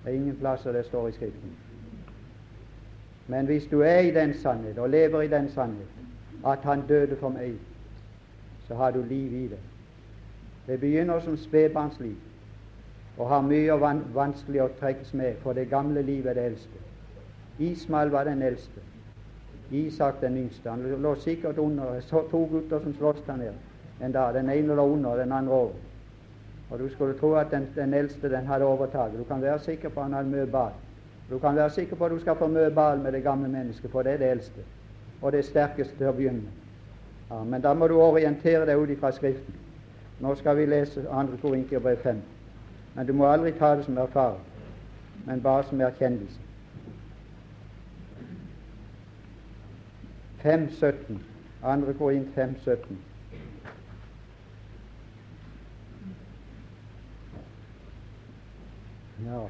Det 0.04 0.12
er 0.12 0.16
ingen 0.16 0.36
plasser 0.36 0.72
det 0.72 0.86
står 0.86 1.08
i 1.08 1.12
Skriften. 1.12 1.54
Men 3.28 3.46
hvis 3.46 3.66
du 3.72 3.82
er 3.82 4.00
i 4.00 4.12
den 4.12 4.34
sannhet 4.34 4.78
og 4.78 4.90
lever 4.90 5.22
i 5.22 5.28
den 5.28 5.50
sannhet 5.50 5.88
at 6.46 6.60
Han 6.64 6.84
døde 6.88 7.16
for 7.16 7.30
meg, 7.30 7.54
så 8.68 8.76
har 8.76 8.92
du 8.92 9.02
liv 9.02 9.34
i 9.34 9.48
det. 9.48 9.60
Det 10.68 10.80
begynner 10.80 11.20
som 11.20 11.38
spedbarnsliv 11.38 12.16
og 13.18 13.30
har 13.30 13.42
mye 13.42 13.80
van 13.80 14.04
vanskelig 14.14 14.62
å 14.62 14.68
trekkes 14.80 15.14
med, 15.14 15.36
for 15.42 15.54
det 15.54 15.70
gamle 15.70 16.02
livet 16.02 16.30
er 16.30 16.34
det 16.34 16.46
eldste. 16.46 16.80
Ismael 17.60 18.10
var 18.10 18.24
den 18.24 18.42
eldste. 18.42 18.82
Isak 19.72 20.22
den 20.22 20.38
yngste. 20.38 20.70
Han 20.70 21.02
lå 21.02 21.16
sikkert 21.16 21.58
under. 21.58 22.00
Så 22.00 22.24
to 22.32 22.46
gutter 22.52 22.80
som 22.80 22.94
sloss 22.94 23.22
der 23.28 23.36
nede 23.36 23.54
en 24.02 24.12
dag. 24.12 24.34
Den 24.34 24.50
ene 24.50 24.76
lå 24.76 24.88
under, 24.94 25.16
den 25.16 25.32
andre 25.32 25.54
over. 25.54 25.74
Og 26.70 26.80
Du 26.80 26.90
skulle 26.90 27.18
tro 27.20 27.34
at 27.34 27.52
den, 27.52 27.68
den 27.76 27.94
eldste 27.94 28.30
den 28.30 28.48
hadde 28.48 28.66
overtaket. 28.66 29.20
Du 29.20 29.24
kan 29.24 29.42
være 29.42 29.60
sikker 29.60 29.90
på 29.90 30.00
at 30.00 30.06
han 30.06 30.14
hadde 30.14 30.30
mye 30.30 30.46
bad. 30.46 30.72
Du 31.30 31.40
kan 31.40 31.56
være 31.56 31.70
sikker 31.70 31.96
på 31.96 32.06
at 32.06 32.12
du 32.12 32.20
skal 32.20 32.36
få 32.36 32.48
mye 32.48 32.72
ball 32.72 33.00
med 33.00 33.12
det 33.12 33.24
gamle 33.24 33.50
mennesket, 33.50 33.92
for 33.92 34.02
det 34.02 34.14
er 34.14 34.18
det 34.18 34.32
eldste 34.32 34.62
og 35.22 35.32
det 35.32 35.46
sterkeste 35.46 35.98
til 35.98 36.08
å 36.08 36.16
begynne. 36.16 36.52
Ja, 37.30 37.44
men 37.44 37.62
da 37.62 37.74
må 37.74 37.88
du 37.88 37.98
orientere 38.00 38.66
deg 38.66 38.80
ut 38.80 38.92
ifra 38.94 39.12
Skriften. 39.12 39.56
Nå 40.20 40.36
skal 40.36 40.58
vi 40.58 40.66
lese 40.66 41.04
2. 41.04 41.80
brev 41.80 41.98
5. 42.04 42.22
Men 42.96 43.08
du 43.08 43.14
må 43.14 43.26
aldri 43.30 43.52
ta 43.52 43.76
det 43.76 43.86
som 43.86 43.98
erfaring, 43.98 44.44
men 45.26 45.42
bare 45.42 45.64
som 45.64 45.82
erkjennelse. 45.82 46.47
5.17. 50.44 51.20
andre 51.64 51.94
går 51.94 52.12
inn 52.12 52.28
5.17. 52.38 52.96
Ja. 59.26 59.48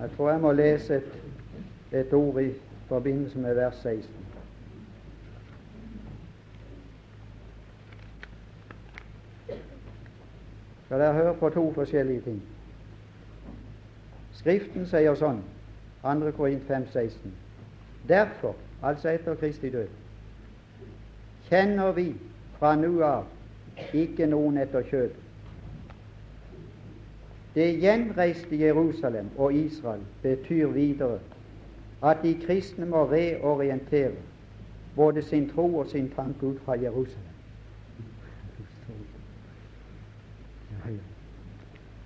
Jeg 0.00 0.10
tror 0.16 0.30
jeg 0.30 0.40
må 0.40 0.52
lese 0.52 0.94
et, 0.96 1.22
et 1.92 2.12
ord 2.12 2.40
i 2.40 2.52
forbindelse 2.88 3.38
med 3.38 3.54
vers 3.54 3.76
16. 3.82 4.29
Skal 10.90 11.00
dere 11.00 11.12
høre 11.14 11.34
på 11.34 11.48
to 11.48 11.72
forskjellige 11.72 12.20
ting. 12.20 12.38
Skriften 14.34 14.88
sier 14.90 15.14
sånn, 15.14 15.38
2. 16.02 16.32
Korint 16.34 16.64
5, 16.66 16.88
16. 16.90 17.30
Derfor, 18.08 18.56
altså 18.82 19.12
etter 19.12 19.38
Kristi 19.38 19.70
død, 19.70 19.92
kjenner 21.46 21.94
vi 21.94 22.08
fra 22.56 22.74
nå 22.74 22.90
av 23.06 23.94
ikke 23.94 24.26
noen 24.34 24.58
etter 24.64 24.90
kjød. 24.90 25.14
Det 27.54 27.70
gjenreiste 27.86 28.58
Jerusalem 28.58 29.30
og 29.38 29.54
Israel 29.54 30.02
betyr 30.26 30.74
videre 30.74 31.22
at 32.02 32.26
de 32.26 32.34
kristne 32.42 32.90
må 32.90 33.06
reorientere 33.14 34.18
både 34.98 35.22
sin 35.22 35.52
tro 35.54 35.70
og 35.70 35.94
sin 35.94 36.10
tanke 36.18 36.50
ut 36.50 36.64
fra 36.66 36.74
Jerusalem. 36.82 37.29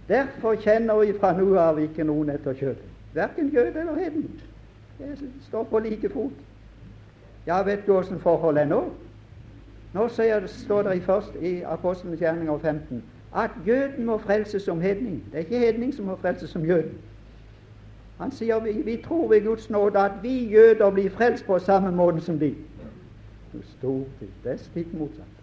Derfor 0.09 0.55
kjenner 0.55 0.99
vi 1.01 1.15
fra 1.19 1.33
nå 1.33 1.55
av 1.57 1.79
ikke 1.81 2.05
noen 2.05 2.31
etter 2.35 2.53
kjøttet, 2.53 2.91
verken 3.15 3.49
jøde 3.55 3.81
eller 3.81 3.95
heden. 3.95 4.27
Det 4.99 5.31
står 5.49 5.65
på 5.71 5.79
like 5.79 6.11
fot. 6.13 6.33
Ja, 7.47 7.63
vet 7.63 7.87
du 7.87 7.93
åssen 7.97 8.21
forholdet 8.21 8.63
er 8.63 8.69
nå? 8.69 8.83
Nå 9.95 10.09
står 10.09 10.83
det 10.83 11.03
først, 11.03 11.37
i 11.41 11.61
Apostelens 11.63 12.21
gjerninger 12.21 12.59
15 12.59 13.03
at 13.35 13.51
jøden 13.67 14.05
må 14.07 14.19
frelses 14.19 14.63
som 14.63 14.81
hedning. 14.81 15.23
Det 15.33 15.35
er 15.35 15.39
ikke 15.39 15.59
hedning 15.59 15.95
som 15.95 16.07
må 16.07 16.17
frelses 16.17 16.51
som 16.51 16.65
jøden. 16.65 16.99
Han 18.21 18.31
sier 18.31 18.61
vi, 18.63 18.73
vi 18.73 18.97
tror 19.05 19.29
ved 19.29 19.45
Guds 19.45 19.71
nåde 19.71 19.99
at 19.99 20.13
vi 20.23 20.51
jøder 20.51 20.91
blir 20.91 21.11
frelst 21.11 21.47
på 21.47 21.59
samme 21.59 21.91
måte 21.91 22.21
som 22.21 22.39
de. 22.39 22.55
Det 23.53 24.29
er 24.45 24.57
stikk 24.57 24.93
motsatt. 24.95 25.35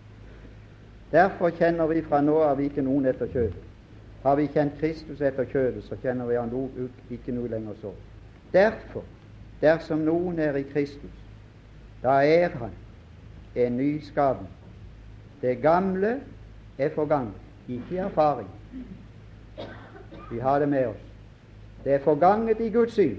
Derfor 1.12 1.49
kjenner 1.49 1.88
vi 1.88 2.01
fra 2.01 2.22
nå 2.22 2.38
av 2.43 2.59
ikke 2.64 2.82
noen 2.82 3.05
etter 3.12 3.28
kjødet. 3.28 3.70
Har 4.24 4.36
vi 4.36 4.47
kjent 4.53 4.78
Kristus 4.80 5.22
etter 5.22 5.45
kjødet, 5.49 5.84
så 5.84 5.97
kjenner 6.01 6.26
vi 6.30 6.38
han 6.38 6.51
ikke 7.09 7.34
noe 7.34 7.49
lenger 7.49 7.78
så. 7.82 7.93
Derfor, 8.53 9.03
dersom 9.61 10.03
noen 10.05 10.39
er 10.39 10.59
i 10.59 10.65
Kristus, 10.69 11.17
da 12.03 12.22
er 12.26 12.53
han 12.59 12.76
en 13.55 13.78
ny 13.78 13.95
nyskapning. 13.97 14.51
Det 15.41 15.57
gamle 15.61 16.19
er 16.78 16.89
forganget 16.93 17.34
ikke 17.67 17.97
erfaring. 17.97 18.49
Vi 20.32 20.39
har 20.39 20.59
det 20.59 20.69
med 20.69 20.86
oss. 20.88 21.03
Det 21.84 21.93
er 21.93 21.99
forganget 21.99 22.59
i 22.59 22.69
Guds 22.69 22.93
syn. 22.93 23.17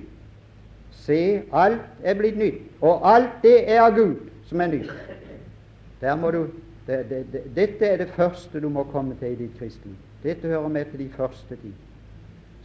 Se, 0.90 1.42
alt 1.53 1.80
er 2.03 2.14
blitt 2.14 2.38
nytt, 2.38 2.62
og 2.80 3.14
alt 3.14 3.42
det 3.42 3.70
er 3.70 3.80
av 3.82 3.96
Gud 3.96 4.16
som 4.46 4.61
er 4.61 4.66
nytt. 4.66 4.92
Der 6.00 6.16
må 6.16 6.30
du, 6.30 6.46
det, 6.86 7.11
det, 7.11 7.26
det, 7.32 7.42
dette 7.57 7.86
er 7.86 7.96
det 7.96 8.09
første 8.14 8.61
du 8.61 8.68
må 8.68 8.84
komme 8.84 9.16
til 9.18 9.32
i 9.32 9.40
ditt 9.44 9.59
kristne 9.59 9.96
Dette 10.23 10.49
hører 10.49 10.68
med 10.68 10.85
til 10.91 10.99
de 10.99 11.09
første 11.16 11.57
ting 11.57 11.75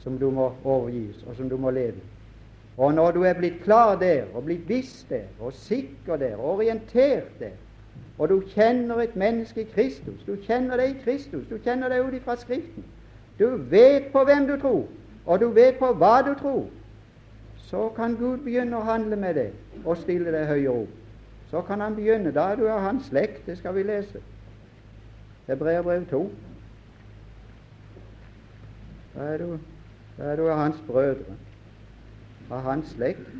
som 0.03 0.17
du 0.19 0.29
må 0.31 0.51
overgis, 0.63 1.23
og 1.27 1.35
som 1.35 1.49
du 1.49 1.57
må 1.57 1.69
leve. 1.69 1.99
Og 2.77 2.93
når 2.93 3.11
du 3.11 3.23
er 3.23 3.33
blitt 3.33 3.63
klar 3.63 3.97
der, 3.99 4.23
og 4.33 4.45
blitt 4.45 4.69
visst 4.69 5.09
der, 5.09 5.25
og 5.39 5.53
sikker 5.53 6.15
der, 6.15 6.35
og 6.35 6.55
orientert 6.61 7.39
der, 7.39 7.57
og 8.17 8.29
du 8.29 8.41
kjenner 8.53 9.01
et 9.01 9.15
menneske 9.15 9.61
i 9.61 9.71
Kristus. 9.73 10.23
Du 10.27 10.35
kjenner 10.35 10.77
deg 10.77 10.89
i 10.89 11.01
Kristus. 11.03 11.45
Du 11.49 11.57
kjenner 11.57 11.89
deg 11.89 12.05
ut 12.05 12.13
ifra 12.17 12.35
Skriften. 12.35 12.85
Du 13.39 13.57
vet 13.69 14.09
på 14.13 14.23
hvem 14.25 14.47
du 14.47 14.55
tror, 14.61 14.87
og 15.25 15.39
du 15.39 15.49
vet 15.53 15.77
på 15.77 15.91
hva 15.93 16.21
du 16.25 16.33
tror. 16.39 16.65
Så 17.67 17.89
kan 17.95 18.15
Gud 18.15 18.37
begynne 18.45 18.79
å 18.79 18.87
handle 18.87 19.19
med 19.19 19.35
deg 19.37 19.83
og 19.83 19.99
stille 19.99 20.31
deg 20.33 20.47
høyere 20.47 20.85
opp. 20.85 20.95
Så 21.51 21.61
kan 21.61 21.81
Han 21.81 21.95
begynne. 21.95 22.31
Da 22.31 22.51
er 22.51 22.55
du 22.55 22.67
av 22.69 22.81
hans 22.81 23.05
slekt. 23.05 23.45
Det 23.45 23.57
skal 23.57 23.75
vi 23.75 23.83
lese. 23.83 24.19
Hebreerbrev 25.47 26.05
2. 26.09 26.23
Da 29.17 29.23
er 29.23 29.37
du, 29.37 29.59
da 30.17 30.23
er 30.23 30.35
du 30.35 30.43
av 30.45 30.57
hans 30.59 30.81
brødre, 30.87 31.37
av 32.53 32.61
hans 32.61 32.91
slekt. 32.93 33.31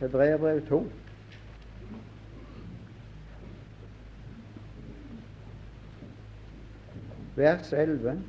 Hebreerbrev 0.00 0.64
2. 0.66 0.80
vers 7.36 7.72
11. 7.72 8.22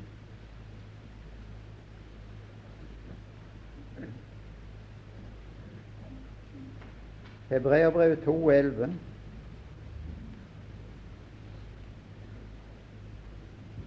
Hebreerbrevet 7.49 8.17
2,11. 8.27 9.12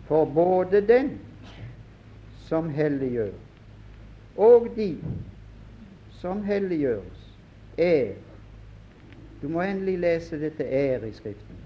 For 0.07 0.25
både 0.25 0.81
den 0.81 1.11
som 2.47 2.69
helliggjør, 2.71 3.33
og 4.37 4.69
de 4.77 4.97
som 6.21 6.43
helliggjøres, 6.43 7.27
er 7.79 8.13
Du 9.43 9.49
må 9.49 9.61
endelig 9.61 9.99
lese 9.99 10.39
dette 10.41 10.65
er 10.65 11.05
i 11.05 11.13
Skriften. 11.13 11.57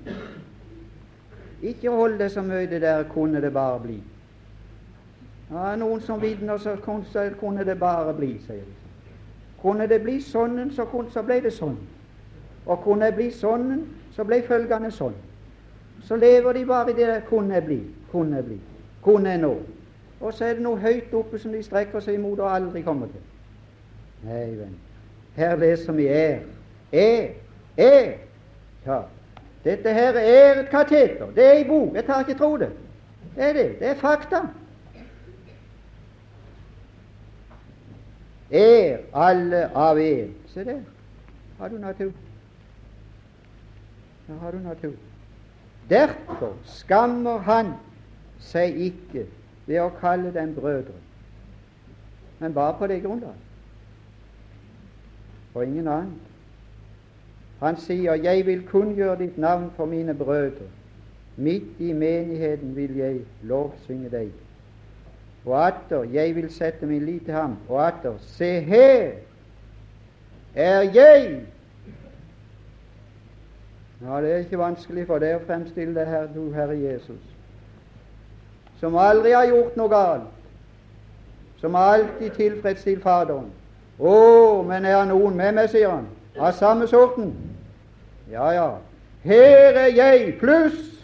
Ikke 1.63 1.91
hold 1.91 2.19
det 2.19 2.31
så 2.33 2.43
mye 2.43 2.67
det 2.67 2.81
der 2.83 3.03
'kunne 3.03 3.41
det 3.41 3.53
bare 3.53 3.81
bli'. 3.81 4.03
Ja, 5.51 5.77
noen 5.77 6.01
som 6.01 6.23
vitner, 6.23 6.57
så 6.57 6.77
kunne 7.41 7.65
det 7.65 7.79
bare 7.79 8.15
bli, 8.15 8.39
sier 8.47 8.57
de. 8.57 8.75
Kunne 9.63 9.87
det 9.87 10.03
bli 10.03 10.21
sånn, 10.21 10.71
så, 10.71 11.05
så 11.11 11.23
ble 11.23 11.41
det 11.41 11.53
sånn. 11.53 11.77
Og 12.67 12.83
kunne 12.85 13.07
det 13.07 13.15
bli 13.15 13.31
sånn, 13.31 13.87
så 14.13 14.25
ble 14.25 14.43
følgende 14.43 14.91
sånn. 14.91 15.15
Så 16.03 16.17
lever 16.17 16.53
de 16.53 16.65
bare 16.67 16.91
i 16.91 16.95
det 16.95 17.07
der 17.07 17.21
'kunne 17.21 17.61
bli', 17.61 18.00
'kunne 18.11 18.43
bli', 18.43 18.61
'kunne 19.03 19.39
nå'. 19.39 19.59
Og 20.21 20.35
så 20.35 20.45
er 20.45 20.53
det 20.53 20.63
noe 20.63 20.79
høyt 20.79 21.15
oppe 21.15 21.39
som 21.39 21.53
de 21.53 21.63
strekker 21.63 22.01
seg 22.01 22.15
imot 22.15 22.41
og 22.41 22.55
aldri 22.55 22.83
kommer 22.83 23.07
til. 23.07 23.21
Nei, 24.25 24.57
venn. 24.57 24.77
Her 25.37 25.57
leser 25.57 25.93
vi 25.93 26.07
'er'. 26.09 26.41
Er. 26.93 27.29
Er. 27.77 28.13
Ja. 28.87 29.01
Dette 29.65 29.93
her 29.93 30.13
er 30.13 30.61
et 30.61 30.69
kateter. 30.71 31.27
Det 31.35 31.45
er 31.45 31.53
ei 31.53 31.65
bok. 31.65 31.95
Jeg 31.95 32.05
tar 32.05 32.21
ikke 32.21 32.39
tro 32.39 32.57
det. 32.57 32.71
Det 33.37 33.45
er 33.45 33.53
det. 33.53 33.79
Det 33.79 33.89
er 33.89 33.95
fakta. 33.95 34.41
Er 38.51 38.99
alle 39.15 39.69
av 39.77 39.99
en. 39.99 40.35
Se 40.47 40.65
der. 40.65 40.81
Har 41.59 41.69
du 41.69 41.79
natur. 41.79 42.13
Der 44.29 44.39
har 44.41 44.51
du 44.51 44.59
natur. 44.59 44.93
Derfor 45.91 46.53
skammer 46.65 47.39
han 47.39 47.73
seg 48.41 48.77
ikke 48.77 49.27
ved 49.67 49.81
å 49.81 49.93
kalle 50.01 50.33
dem 50.35 50.55
brødre, 50.55 50.97
men 52.41 52.55
bare 52.55 52.79
på 52.79 52.89
det 52.91 53.03
grunnlag. 53.05 53.39
Og 55.55 55.65
ingen 55.67 55.89
annet. 55.89 56.29
Han 57.61 57.77
sier, 57.77 58.15
'Jeg 58.15 58.47
vil 58.47 58.67
kunngjøre 58.67 59.19
ditt 59.19 59.39
navn 59.39 59.71
for 59.77 59.87
mine 59.87 60.15
brødre'. 60.15 60.71
Midt 61.37 61.81
i 61.81 61.93
menigheten 61.93 62.77
vil 62.77 62.97
jeg 62.97 63.21
lovsynge 63.43 64.11
deg. 64.11 64.31
Og 65.45 65.67
atter, 65.67 66.03
jeg 66.03 66.35
vil 66.37 66.51
sette 66.53 66.87
min 66.87 67.05
lit 67.05 67.25
til 67.25 67.35
ham. 67.35 67.57
Og 67.69 67.87
atter, 67.87 68.15
se 68.19 68.61
her 68.61 69.13
er 70.55 70.81
jeg. 70.81 71.47
Ja, 74.03 74.21
Det 74.21 74.33
er 74.33 74.37
ikke 74.37 74.59
vanskelig 74.59 75.07
for 75.07 75.19
deg 75.19 75.37
å 75.37 75.45
fremstille 75.47 75.95
det 75.95 76.07
her, 76.07 76.27
du 76.35 76.53
Herre 76.53 76.77
Jesus, 76.79 77.21
som 78.81 78.97
aldri 78.97 79.33
har 79.37 79.49
gjort 79.49 79.77
noe 79.77 79.89
galt, 79.93 80.29
som 81.61 81.77
alltid 81.77 82.33
tilfredsstiller 82.37 83.03
Faderen. 83.05 83.51
Å, 84.01 84.63
men 84.65 84.87
er 84.89 85.05
noen 85.11 85.37
med 85.37 85.59
meg, 85.59 85.69
sier 85.73 85.91
han, 85.93 86.07
av 86.41 86.55
samme 86.57 86.89
sorten? 86.89 87.35
Ja, 88.33 88.49
ja. 88.57 88.71
Her 89.25 89.77
er 89.77 89.93
jeg, 89.93 90.39
pluss 90.41 91.01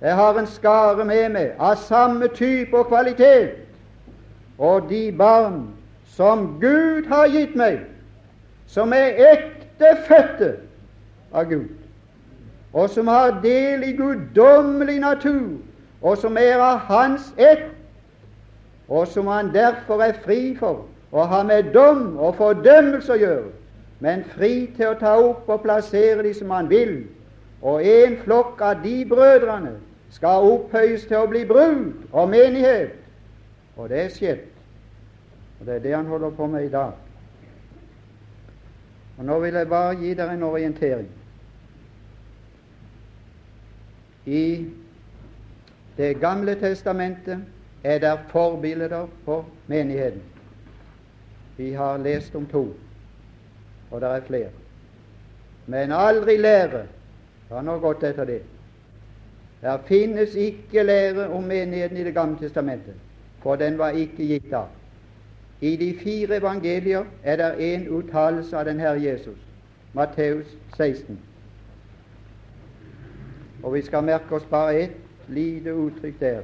jeg 0.00 0.14
har 0.14 0.38
en 0.38 0.46
skare 0.46 1.04
med 1.04 1.30
meg 1.32 1.54
av 1.58 1.78
samme 1.80 2.28
type 2.28 2.76
og 2.76 2.90
kvalitet. 2.90 3.56
Og 4.58 4.88
de 4.90 5.12
barn 5.12 5.62
som 6.16 6.58
Gud 6.60 7.08
har 7.08 7.28
gitt 7.32 7.56
meg, 7.56 7.80
som 8.66 8.92
er 8.92 9.16
ektefødte 9.32 10.52
av 11.32 11.48
Gud, 11.48 11.72
og 12.72 12.90
som 12.90 13.08
har 13.08 13.38
del 13.42 13.84
i 13.84 13.92
guddommelig 13.96 14.98
natur, 15.00 15.56
og 16.02 16.18
som 16.18 16.36
er 16.36 16.60
av 16.60 16.78
Hans 16.88 17.32
ett, 17.36 17.70
og 18.88 19.06
som 19.08 19.26
han 19.26 19.50
derfor 19.54 20.02
er 20.02 20.18
fri 20.24 20.54
for 20.58 20.84
å 21.10 21.24
ha 21.26 21.42
med 21.42 21.72
dom 21.74 22.18
og 22.18 22.36
fordømmelse 22.38 23.12
å 23.14 23.18
gjøre, 23.18 23.48
men 24.00 24.24
fri 24.36 24.68
til 24.76 24.92
å 24.92 24.98
ta 25.00 25.16
opp 25.18 25.48
og 25.50 25.64
plassere 25.64 26.22
de 26.22 26.34
som 26.36 26.52
han 26.54 26.68
vil. 26.70 27.00
Og 27.62 27.82
en 27.82 28.18
flokk 28.22 28.60
av 28.62 28.82
de 28.84 29.00
brødrene 29.08 29.78
skal 30.12 30.44
opphøyes 30.46 31.06
til 31.08 31.24
å 31.24 31.30
bli 31.30 31.42
brud 31.48 32.04
og 32.12 32.30
menighet. 32.30 32.94
Og 33.76 33.88
det 33.90 34.04
er 34.04 34.12
skjedd. 34.12 34.44
Og 35.60 35.66
det 35.66 35.74
er 35.74 35.84
det 35.84 35.94
han 35.96 36.06
holder 36.06 36.30
på 36.36 36.46
med 36.46 36.68
i 36.68 36.72
dag. 36.72 36.92
Og 39.16 39.24
Nå 39.24 39.38
vil 39.40 39.54
jeg 39.56 39.68
bare 39.68 39.96
gi 39.96 40.14
dere 40.14 40.36
en 40.36 40.42
orientering. 40.44 41.08
I 44.26 44.42
Det 45.96 46.20
gamle 46.20 46.54
testamentet 46.54 47.38
er 47.84 47.98
der 47.98 48.16
forbilder 48.28 49.06
på 49.24 49.44
menigheten. 49.66 50.22
Vi 51.56 51.72
har 51.72 51.96
lest 51.96 52.34
om 52.34 52.46
to, 52.46 52.76
og 53.90 54.00
det 54.00 54.08
er 54.08 54.20
flere. 54.20 54.50
Men 55.66 55.92
aldri 55.92 56.36
lære. 56.36 56.86
Har 57.50 57.62
nå 57.62 57.78
gått 57.78 58.02
etter 58.02 58.26
det. 58.26 58.40
Det 59.62 59.80
finnes 59.86 60.34
ikke 60.34 60.82
lære 60.82 61.28
om 61.28 61.42
menigheten 61.42 61.96
i 61.96 62.04
Det 62.04 62.14
gamle 62.14 62.38
testamentet, 62.38 62.94
for 63.42 63.56
den 63.56 63.78
var 63.78 63.90
ikke 63.90 64.26
gitt 64.26 64.52
av. 64.52 64.66
I 65.60 65.76
de 65.76 65.94
fire 66.02 66.36
evangelier 66.36 67.04
er 67.24 67.36
det 67.36 67.74
en 67.74 67.88
uttalelse 67.88 68.56
av 68.58 68.64
den 68.64 68.80
Herre 68.80 69.02
Jesus, 69.02 69.38
Matteus 69.92 70.46
16. 70.76 71.18
Og 73.62 73.74
vi 73.74 73.82
skal 73.82 74.04
merke 74.04 74.34
oss 74.34 74.44
bare 74.50 74.74
ett 74.74 75.05
lite 75.28 75.74
uttrykk 75.74 76.20
der. 76.20 76.42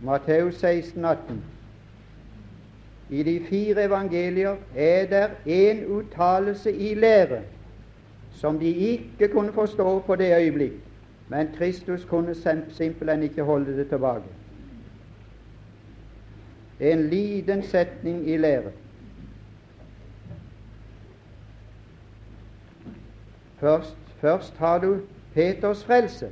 Matteus 0.00 0.54
16, 0.54 1.04
18. 1.04 1.44
I 3.10 3.22
de 3.22 3.40
fire 3.48 3.84
evangelier 3.84 4.56
er 4.76 5.06
det 5.06 5.30
en 5.46 5.86
uttalelse 5.86 6.72
i 6.72 6.94
lære 6.94 7.42
som 8.34 8.58
de 8.58 8.66
ikke 8.66 9.28
kunne 9.28 9.52
forstå 9.52 10.00
på 10.00 10.16
det 10.16 10.36
øyeblikk, 10.36 10.72
men 11.28 11.48
Kristus 11.56 12.04
kunne 12.04 12.34
simpelthen 12.68 13.22
ikke 13.22 13.42
holde 13.42 13.76
det 13.76 13.88
tilbake. 13.88 14.24
En 16.80 17.08
liten 17.08 17.62
setning 17.62 18.28
i 18.30 18.36
lære. 18.36 18.70
Først, 23.56 23.96
først 24.24 24.56
har 24.56 24.78
du 24.78 25.00
Peters 25.34 25.84
frelse. 25.84 26.28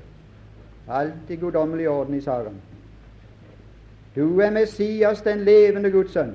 Alltid 0.88 1.36
guddommelig 1.36 1.88
orden 1.88 2.14
i 2.14 2.20
sagaen. 2.20 2.61
Du 4.16 4.40
er 4.40 4.51
Messias, 4.51 5.22
den 5.22 5.45
levende 5.45 5.90
Guds 5.90 6.12
sønn. 6.12 6.34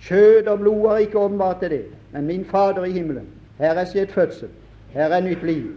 Kjød 0.00 0.46
og 0.46 0.58
blod 0.58 0.88
har 0.88 0.96
ikke 0.96 1.18
åpenbart 1.18 1.60
til 1.60 1.70
det, 1.70 1.84
men 2.12 2.26
min 2.26 2.44
Fader 2.44 2.84
i 2.84 2.92
himmelen. 2.92 3.28
Her 3.58 3.74
er 3.74 3.84
skjedd 3.84 4.12
fødsel. 4.12 4.48
Her 4.92 5.08
er 5.08 5.20
nytt 5.20 5.42
liv. 5.42 5.72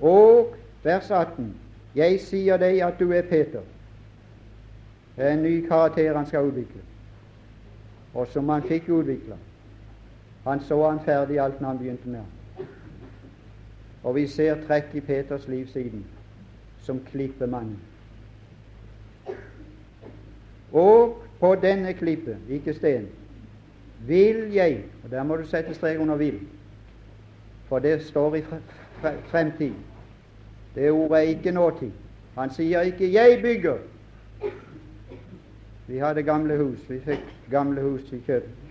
Og 0.00 0.54
vers 0.82 1.10
18. 1.10 1.54
Jeg 1.94 2.20
sier 2.20 2.58
deg 2.58 2.82
at 2.82 2.98
du 3.00 3.12
er 3.12 3.22
Peter. 3.22 3.62
Det 5.16 5.24
er 5.24 5.32
en 5.32 5.42
ny 5.42 5.68
karakter 5.68 6.16
han 6.16 6.26
skal 6.26 6.50
utvikle, 6.50 6.80
og 8.14 8.26
som 8.26 8.48
han 8.48 8.62
fikk 8.62 8.88
utvikla. 8.88 9.36
Han 10.44 10.60
så 10.60 10.80
han 10.90 11.04
ferdig 11.04 11.40
alt 11.40 11.60
når 11.60 11.68
han 11.68 11.78
begynte 11.78 12.08
med 12.08 12.18
han. 12.18 12.33
Og 14.04 14.14
vi 14.14 14.26
ser 14.26 14.60
trekk 14.66 14.94
i 14.94 15.00
Peters 15.00 15.48
liv 15.48 15.66
siden, 15.66 16.04
som 16.84 17.00
klippemannen. 17.10 17.78
Og 20.72 21.22
på 21.40 21.54
denne 21.62 21.92
klippet, 21.92 22.36
ikke 22.48 22.74
sten, 22.74 23.08
vil 24.06 24.52
jeg 24.52 24.84
Og 25.04 25.10
der 25.10 25.22
må 25.22 25.36
du 25.36 25.46
sette 25.46 25.74
strek 25.74 25.98
under 26.00 26.16
'vil', 26.16 26.46
for 27.68 27.78
det 27.78 28.02
står 28.02 28.34
i 28.34 28.42
fremtid. 29.26 29.72
Det 30.74 30.90
ordet 30.90 31.18
er 31.18 31.22
ikke 31.22 31.52
nåtid. 31.52 31.90
Han 32.38 32.50
sier 32.50 32.80
ikke 32.80 33.12
'jeg 33.12 33.40
bygger'. 33.42 33.78
Vi 35.86 35.98
hadde 35.98 36.22
gamle 36.22 36.56
hus. 36.56 36.90
Vi 36.90 37.00
fikk 37.00 37.24
gamle 37.50 37.80
hus 37.80 38.12
i 38.12 38.22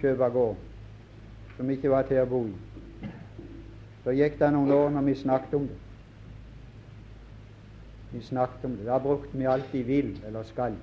Kjøbergård, 0.02 0.58
som 1.58 1.70
ikke 1.70 1.90
var 1.90 2.02
til 2.02 2.18
å 2.18 2.26
bo 2.26 2.46
i. 2.46 2.73
Så 4.04 4.12
gikk 4.12 4.40
det 4.40 4.52
noen 4.52 4.72
år 4.72 4.90
når 4.92 5.02
vi 5.08 5.16
snakket 5.16 5.54
om 5.54 5.68
det. 5.68 5.78
Vi 8.14 8.22
snakket 8.22 8.66
om 8.66 8.76
det. 8.78 8.86
Da 8.86 8.98
brukte 9.00 9.38
vi 9.38 9.46
alltid 9.46 9.86
'vil' 9.86 10.26
eller 10.26 10.44
'skal'. 10.44 10.76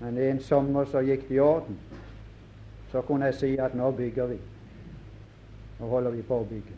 Men 0.00 0.18
en 0.18 0.40
sommer 0.40 0.84
så 0.84 1.00
gikk 1.00 1.28
det 1.28 1.34
i 1.34 1.38
orden. 1.38 1.78
Så 2.92 3.02
kunne 3.02 3.24
jeg 3.24 3.34
si 3.34 3.56
at 3.56 3.74
nå 3.74 3.90
bygger 3.90 4.26
vi. 4.26 4.38
Nå 5.80 5.86
holder 5.86 6.10
vi 6.10 6.22
på 6.22 6.40
å 6.40 6.44
bygge. 6.44 6.76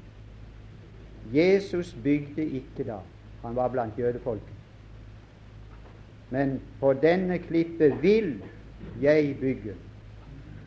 Jesus 1.32 1.96
bygde 2.04 2.44
ikke 2.44 2.84
da. 2.84 2.98
Han 3.42 3.56
var 3.56 3.68
blant 3.68 3.98
jødefolket. 3.98 4.54
Men 6.30 6.60
på 6.80 6.92
denne 6.92 7.38
klippet 7.38 8.02
vil 8.02 8.42
jeg 9.00 9.36
bygge. 9.40 9.74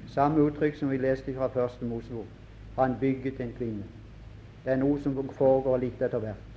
Samme 0.08 0.42
uttrykk 0.42 0.76
som 0.76 0.90
vi 0.90 0.98
leste 0.98 1.36
fra 1.36 1.48
første 1.48 1.86
Mosebok. 1.86 2.41
Han 2.82 2.96
bygget 3.00 3.42
en 3.42 3.54
kvinne. 3.58 3.84
Det 4.66 4.74
er 4.74 4.78
noe 4.82 4.98
som 5.04 5.14
foregår 5.38 5.84
litt 5.84 6.00
etter 6.02 6.18
hvert. 6.18 6.48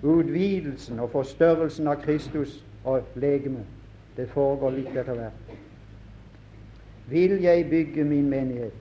Utvidelsen 0.00 1.00
og 1.04 1.10
forstørrelsen 1.12 1.88
av 1.92 1.98
Kristus 2.00 2.54
og 2.88 3.10
legemet, 3.20 3.66
det 4.16 4.30
foregår 4.32 4.72
litt 4.78 4.94
etter 4.96 5.18
hvert. 5.18 5.50
Vil 7.10 7.34
jeg 7.44 7.66
bygge 7.68 8.04
min 8.08 8.30
menighet? 8.30 8.72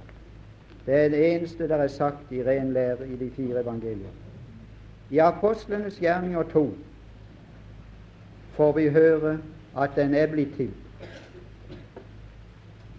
Det 0.85 0.95
er 0.95 1.09
det 1.11 1.19
eneste 1.33 1.67
der 1.67 1.83
er 1.83 1.91
sagt 1.91 2.31
i 2.31 2.43
ren 2.47 2.71
lære 2.73 3.07
i 3.07 3.17
de 3.19 3.27
fire 3.35 3.59
evangelier. 3.59 4.13
I 5.11 5.19
apostlenes 5.19 5.99
gjerninger 5.99 6.43
to 6.53 6.63
får 8.55 8.71
vi 8.77 8.87
høre 8.95 9.33
at 9.77 9.99
den 9.99 10.15
er 10.15 10.31
blitt 10.31 10.55
til, 10.55 10.71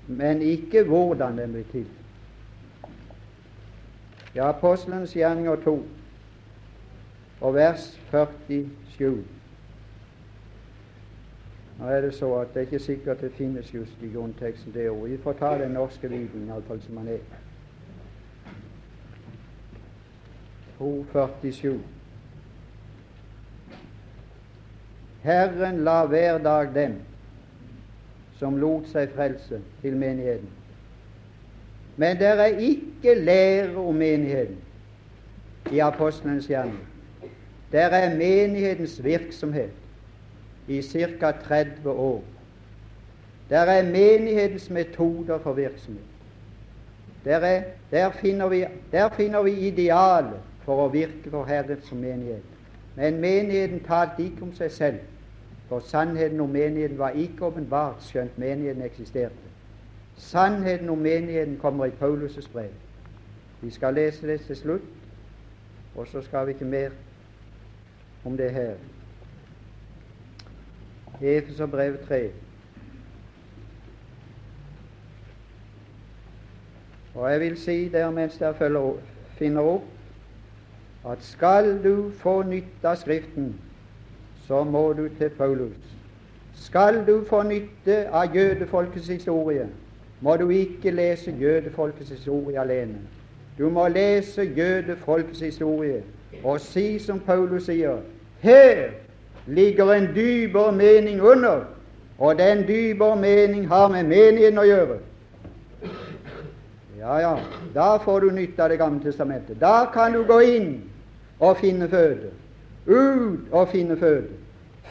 men 0.06 0.42
ikke 0.42 0.84
hvordan 0.84 1.38
den 1.38 1.56
blir 1.56 1.72
til. 1.72 1.88
I 4.34 4.38
apostlenes 4.38 5.12
gjerninger 5.16 5.56
2 5.64 5.76
og 7.40 7.54
vers 7.54 8.00
47 8.10 9.24
nå 11.80 11.86
er 11.88 12.00
det 12.04 12.14
så 12.14 12.34
at 12.36 12.50
det 12.54 12.60
er 12.60 12.66
ikke 12.68 12.78
sikkert 12.84 13.20
det 13.20 13.32
finnes 13.32 13.74
just 13.74 14.02
i 14.04 14.10
grunnteksten 14.12 14.74
det 14.74 14.90
ordet. 14.90 15.12
Vi 15.12 15.22
får 15.22 15.32
ta 15.32 15.54
den 15.58 15.70
norske 15.72 16.08
bibelen 16.08 16.48
iallfall 16.48 16.82
som 16.84 16.96
den 16.96 17.08
er. 17.08 17.22
2,47. 20.80 21.78
Herren 25.22 25.84
la 25.84 26.04
hver 26.06 26.38
dag 26.38 26.74
dem 26.74 27.00
som 28.36 28.56
lot 28.56 28.88
seg 28.88 29.12
frelse, 29.16 29.60
til 29.80 29.96
menigheten. 29.96 30.48
Men 32.00 32.16
det 32.16 32.26
er 32.26 32.44
ikke 32.44 33.14
lære 33.14 33.76
om 33.76 33.94
menigheten 33.94 34.56
i 35.72 35.78
apostlenes 35.78 36.46
gjerning. 36.46 36.78
Det 37.72 37.80
er 37.80 38.14
menighetens 38.16 39.04
virksomhet 39.04 39.70
i 40.68 40.82
ca. 40.82 41.30
30 41.30 41.90
år. 41.90 42.24
Det 43.50 43.58
er 43.58 43.82
menighetens 43.84 44.70
metoder 44.70 45.38
for 45.38 45.52
virksomhet. 45.52 46.04
Der, 47.24 47.36
er, 47.36 47.62
der, 47.90 48.10
finner 48.10 48.48
vi, 48.48 48.64
der 48.92 49.08
finner 49.08 49.42
vi 49.42 49.50
idealet 49.50 50.40
for 50.64 50.86
å 50.86 50.88
virke 50.88 51.30
for 51.30 51.44
Herren 51.44 51.84
som 51.84 52.00
menighet. 52.00 52.48
Men 52.96 53.20
menigheten 53.20 53.84
talte 53.84 54.24
ikke 54.24 54.48
om 54.48 54.56
seg 54.56 54.72
selv, 54.72 55.04
for 55.68 55.84
sannheten 55.84 56.40
om 56.40 56.48
menigheten 56.48 56.98
var 56.98 57.12
ikke 57.12 57.52
åpenbart, 57.52 58.00
skjønt 58.08 58.38
menigheten 58.40 58.88
eksisterte. 58.88 59.49
Sannheten 60.20 60.88
om 60.88 60.98
menigheten 60.98 61.56
kommer 61.56 61.84
i 61.84 61.90
Paulus' 61.90 62.52
brev. 62.52 62.70
Vi 63.60 63.70
skal 63.70 63.94
lese 63.94 64.26
det 64.26 64.40
til 64.40 64.56
slutt, 64.56 64.82
og 65.96 66.06
så 66.06 66.22
skal 66.22 66.46
vi 66.46 66.52
ikke 66.52 66.64
mer 66.64 66.90
om 68.24 68.36
det 68.36 68.50
her. 68.50 68.74
Efeser 71.20 71.66
brev 71.66 71.96
3. 72.08 72.30
Og 77.14 77.32
jeg 77.32 77.40
vil 77.40 77.56
si 77.60 77.88
der 77.88 78.10
mens 78.10 78.36
dere 78.38 78.54
finner 79.38 79.60
opp 79.60 79.82
at 81.06 81.24
skal 81.24 81.84
du 81.84 82.10
få 82.10 82.42
nytte 82.42 82.88
av 82.88 82.96
Skriften, 83.00 83.54
så 84.46 84.64
må 84.64 84.92
du 84.92 85.08
til 85.18 85.30
Paulus. 85.30 85.96
Skal 86.54 87.06
du 87.06 87.24
få 87.24 87.42
nytte 87.42 88.08
av 88.08 88.36
jødefolkets 88.36 89.08
historie, 89.08 89.68
må 90.20 90.36
du 90.36 90.48
ikke 90.50 90.90
lese 90.90 91.34
jødefolkets 91.40 92.10
historie 92.10 92.60
alene. 92.60 92.98
Du 93.58 93.68
må 93.68 93.88
lese 93.88 94.42
jødefolkets 94.56 95.40
historie 95.40 96.02
og 96.44 96.60
si 96.60 96.98
som 96.98 97.20
Paulus 97.20 97.66
sier 97.66 97.98
her 98.40 98.90
ligger 99.46 99.92
en 99.92 100.08
dypere 100.14 100.72
mening 100.72 101.20
under 101.20 101.64
Og 102.20 102.38
den 102.38 102.68
dypere 102.68 103.16
mening 103.16 103.68
har 103.68 103.88
med 103.88 104.04
menigheten 104.04 104.58
å 104.60 104.66
gjøre. 104.68 104.98
Ja, 106.98 107.14
ja, 107.16 107.30
da 107.72 107.94
får 108.04 108.20
du 108.20 108.34
nytte 108.36 108.60
av 108.62 108.68
Det 108.68 108.78
gamle 108.78 109.00
testamentet. 109.00 109.56
Da 109.60 109.88
kan 109.92 110.12
du 110.12 110.20
gå 110.28 110.40
inn 110.44 110.82
og 111.40 111.56
finne 111.56 111.88
føde. 111.88 112.28
Ut 112.86 113.48
og 113.50 113.68
finne 113.72 113.96
føde. 113.96 114.36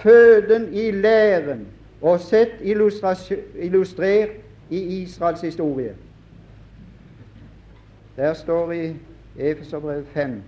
Føden 0.01 0.73
i 0.73 0.89
læren 0.91 1.67
og 2.01 2.19
sett 2.19 2.57
illustrert 2.65 4.39
i 4.70 5.01
Israels 5.01 5.41
historie. 5.41 5.95
Der 8.15 8.34
står 8.34 8.72
i 8.72 8.95
Efeserbrevet 9.38 10.07
5 10.07 10.43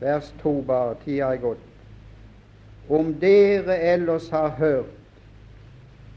vers 0.00 0.34
2 0.42 0.62
bare, 0.62 0.94
tida 1.04 1.32
er 1.32 1.40
gått. 1.40 1.58
Om 2.88 3.14
dere 3.20 3.78
ellers 3.78 4.28
har 4.28 4.48
hørt 4.48 4.92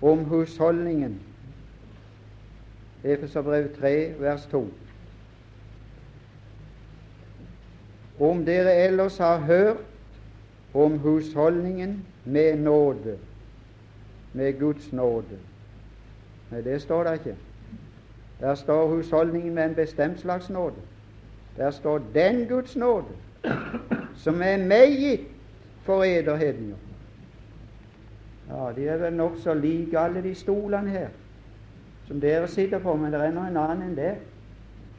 om 0.01 0.25
husholdningen 0.25 1.19
Efeserbrevet 3.03 3.71
3, 3.79 4.13
vers 4.19 4.45
2. 4.51 4.67
Om 8.19 8.45
dere 8.45 8.73
ellers 8.75 9.17
har 9.17 9.37
hørt 9.37 9.77
om 10.73 10.97
husholdningen 10.99 12.05
med 12.25 12.57
nåde, 12.59 13.17
med 14.33 14.59
Guds 14.59 14.91
nåde 14.93 15.39
Nei, 16.49 16.61
det 16.61 16.81
står 16.81 17.03
det 17.03 17.13
ikke. 17.13 17.35
Der 18.39 18.55
står 18.55 18.87
husholdningen 18.87 19.53
med 19.53 19.65
en 19.65 19.75
bestemt 19.75 20.19
slags 20.19 20.49
nåde. 20.49 20.75
Der 21.57 21.71
står 21.71 22.01
den 22.13 22.47
Guds 22.47 22.75
nåde 22.75 23.05
som 24.15 24.41
er 24.41 24.57
meg 24.57 24.97
gitt 24.99 25.27
for 25.85 26.03
ederhedninger. 26.03 26.77
Ja, 28.49 28.71
de 28.75 28.87
er 28.87 28.97
vel 28.97 29.13
nokså 29.13 29.53
like 29.53 29.99
alle 29.99 30.23
de 30.23 30.35
stolene 30.35 30.89
her 30.89 31.09
som 32.07 32.21
dere 32.21 32.47
sitter 32.47 32.79
på, 32.79 32.95
men 32.95 33.13
det 33.13 33.21
er 33.21 33.31
nå 33.31 33.43
en 33.45 33.57
annen 33.57 33.83
enn 33.85 33.97
det. 33.97 34.15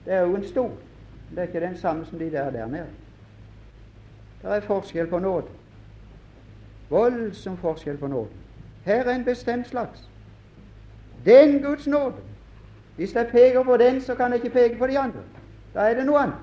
Det 0.05 0.15
er 0.15 0.21
jo 0.21 0.37
en 0.39 0.45
stol. 0.47 0.71
Det 1.31 1.39
er 1.39 1.49
ikke 1.49 1.61
den 1.61 1.77
samme 1.77 2.05
som 2.07 2.19
de 2.19 2.31
der 2.31 2.51
der 2.51 2.67
nede. 2.67 2.87
Det 4.43 4.51
er 4.51 4.61
forskjell 4.61 5.11
på 5.11 5.19
nåde. 5.19 5.51
Voldsom 6.91 7.57
forskjell 7.57 7.99
på 7.99 8.07
nåde. 8.07 8.29
Her 8.85 9.05
er 9.05 9.15
en 9.15 9.25
bestemt 9.25 9.69
slags. 9.69 10.09
Den 11.25 11.63
Guds 11.63 11.87
nåde. 11.87 12.15
Hvis 12.97 13.15
jeg 13.15 13.27
peker 13.27 13.63
på 13.63 13.77
den, 13.77 14.01
så 14.01 14.15
kan 14.15 14.33
jeg 14.33 14.45
ikke 14.45 14.51
peke 14.51 14.79
på 14.79 14.87
de 14.87 14.99
andre. 14.99 15.21
Da 15.75 15.81
er 15.81 15.95
det 15.95 16.07
noe 16.07 16.19
annet. 16.19 16.37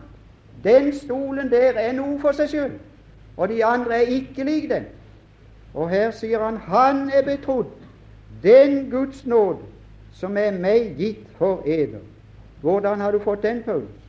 Den 0.64 0.94
stolen 0.94 1.52
der 1.52 1.74
er 1.78 1.92
noe 1.94 2.20
for 2.20 2.34
seg 2.34 2.50
sjøl, 2.50 2.72
og 3.38 3.50
de 3.50 3.66
andre 3.66 3.96
er 3.96 4.14
ikke 4.20 4.44
lik 4.44 4.70
den. 4.70 4.88
Og 5.74 5.90
her 5.90 6.12
sier 6.12 6.42
han 6.42 6.58
han 6.58 7.10
er 7.14 7.22
betrodd 7.26 7.70
den 8.44 8.90
Guds 8.92 9.26
nåde 9.26 9.60
som 10.14 10.38
er 10.38 10.52
meg 10.52 10.96
gitt 10.98 11.28
for 11.38 11.62
eder. 11.66 12.02
Hvordan 12.62 13.00
har 13.00 13.12
du 13.12 13.20
fått 13.20 13.44
den, 13.44 13.62
Paulus? 13.64 14.02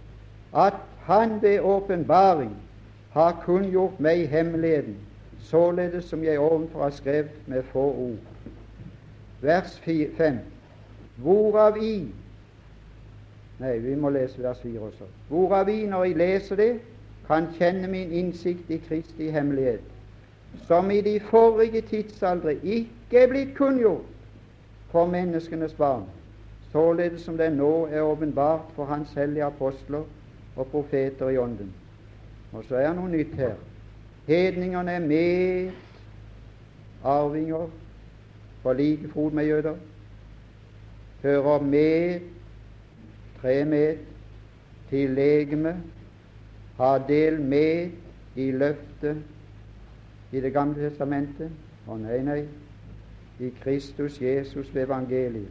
At 0.57 0.75
han 1.05 1.43
ved 1.43 1.61
åpenbaring 1.61 2.57
har 3.13 3.43
kunngjort 3.45 4.01
meg 4.01 4.29
hemmeligheten, 4.29 4.97
således 5.49 6.05
som 6.05 6.25
jeg 6.25 6.39
ovenfor 6.39 6.83
har 6.83 6.91
skrevet 6.91 7.31
med 7.47 7.63
få 7.63 7.85
ord. 7.93 8.19
Vers 9.41 9.79
5. 10.17 10.39
Hvorav 11.17 11.77
i 11.83 12.09
Nei, 13.59 13.79
vi 13.79 13.95
må 13.95 14.11
lese 14.15 14.43
vers 14.43 14.61
4 14.63 14.81
også. 14.81 15.05
Hvorav 15.29 15.69
i, 15.69 15.87
når 15.87 16.05
jeg 16.05 16.17
leser 16.17 16.57
det, 16.57 16.81
kan 17.27 17.49
kjenne 17.59 17.89
min 17.89 18.13
innsikt 18.13 18.71
i 18.71 18.77
Kristi 18.77 19.31
hemmelighet, 19.31 19.81
som 20.67 20.91
i 20.91 21.01
de 21.01 21.21
forrige 21.21 21.81
tidsaldre 21.81 22.55
ikke 22.63 23.19
er 23.19 23.27
blitt 23.29 23.57
kunngjort 23.57 24.07
for 24.93 25.07
menneskenes 25.07 25.75
barn, 25.75 26.05
således 26.73 27.27
som 27.27 27.37
den 27.37 27.59
nå 27.59 27.89
er 27.91 28.03
åpenbart 28.03 28.71
for 28.77 28.85
Hans 28.85 29.13
hellige 29.13 29.45
apostler 29.45 30.05
og 30.57 30.67
profeter 30.67 31.29
i 31.29 31.39
Ånden. 31.39 31.73
Og 32.53 32.65
så 32.69 32.77
er 32.77 32.89
det 32.89 32.97
noe 32.97 33.11
nytt 33.11 33.35
her. 33.35 33.59
Hedningene 34.29 34.93
er 34.93 34.99
med 35.01 35.71
arvinger 37.05 37.71
på 38.63 38.73
like 38.73 39.09
fot 39.09 39.33
med 39.33 39.47
jøder, 39.47 39.77
hører 41.23 41.63
med 41.63 42.21
tre 43.41 43.65
med 43.65 43.97
til 44.91 45.11
legeme, 45.11 45.83
har 46.77 47.07
del 47.09 47.41
med 47.41 47.91
i 48.37 48.51
løftet 48.51 49.23
i 50.33 50.41
Det 50.41 50.53
gamle 50.53 50.91
testamentet. 50.91 51.51
Å 51.89 51.97
nei, 51.97 52.21
nei, 52.21 52.43
i 53.41 53.49
Kristus 53.63 54.21
Jesus 54.21 54.69
ved 54.75 54.83
evangeliet. 54.83 55.49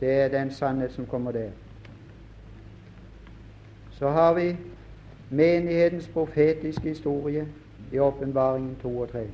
Det 0.00 0.12
er 0.12 0.28
den 0.30 0.50
sannhet 0.54 0.94
som 0.94 1.06
kommer 1.06 1.32
der. 1.32 1.50
Så 3.98 4.08
har 4.14 4.34
vi 4.34 4.56
menighetens 5.30 6.08
profetiske 6.08 6.88
historie 6.88 7.48
i 7.92 7.98
Åpenbaringen 7.98 8.76
2 8.82 8.98
og 9.00 9.08
3. 9.08 9.26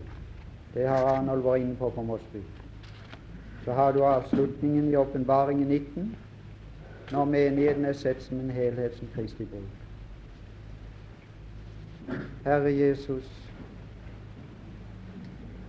Det 0.75 0.89
har 0.89 0.97
Arnold 0.97 1.43
vært 1.43 1.61
inne 1.61 1.77
på 1.77 1.91
på 1.91 2.03
Mosby. 2.03 2.41
Så 3.65 3.73
har 3.73 3.93
du 3.93 4.05
avslutningen 4.05 4.91
i 4.91 4.97
Åpenbaringen 4.97 5.69
19, 5.69 6.17
når 7.13 7.25
menigheten 7.25 7.85
er 7.85 7.93
sett 7.93 8.23
som 8.23 8.41
en 8.41 8.51
helhet 8.51 8.97
som 8.97 9.09
Kristi 9.15 9.45
brud. 9.45 9.69
Herre 12.45 12.73
Jesus, 12.73 13.49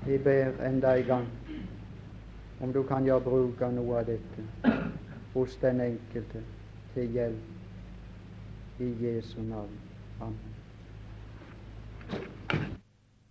vi 0.05 0.17
ber 0.17 0.65
enda 0.65 0.97
en 0.97 1.05
gang 1.05 1.28
om 2.61 2.74
du 2.74 2.84
kan 2.84 3.05
gjøre 3.05 3.21
bruk 3.21 3.61
av 3.61 3.74
noe 3.76 3.99
av 3.99 4.07
dette 4.07 4.74
hos 5.34 5.55
den 5.61 5.82
enkelte 5.82 6.43
til 6.93 7.17
hjelp 7.17 8.80
i 8.80 8.93
Jesu 9.03 9.41
navn. 9.41 9.82
감 10.24 10.36
사. 10.39 10.49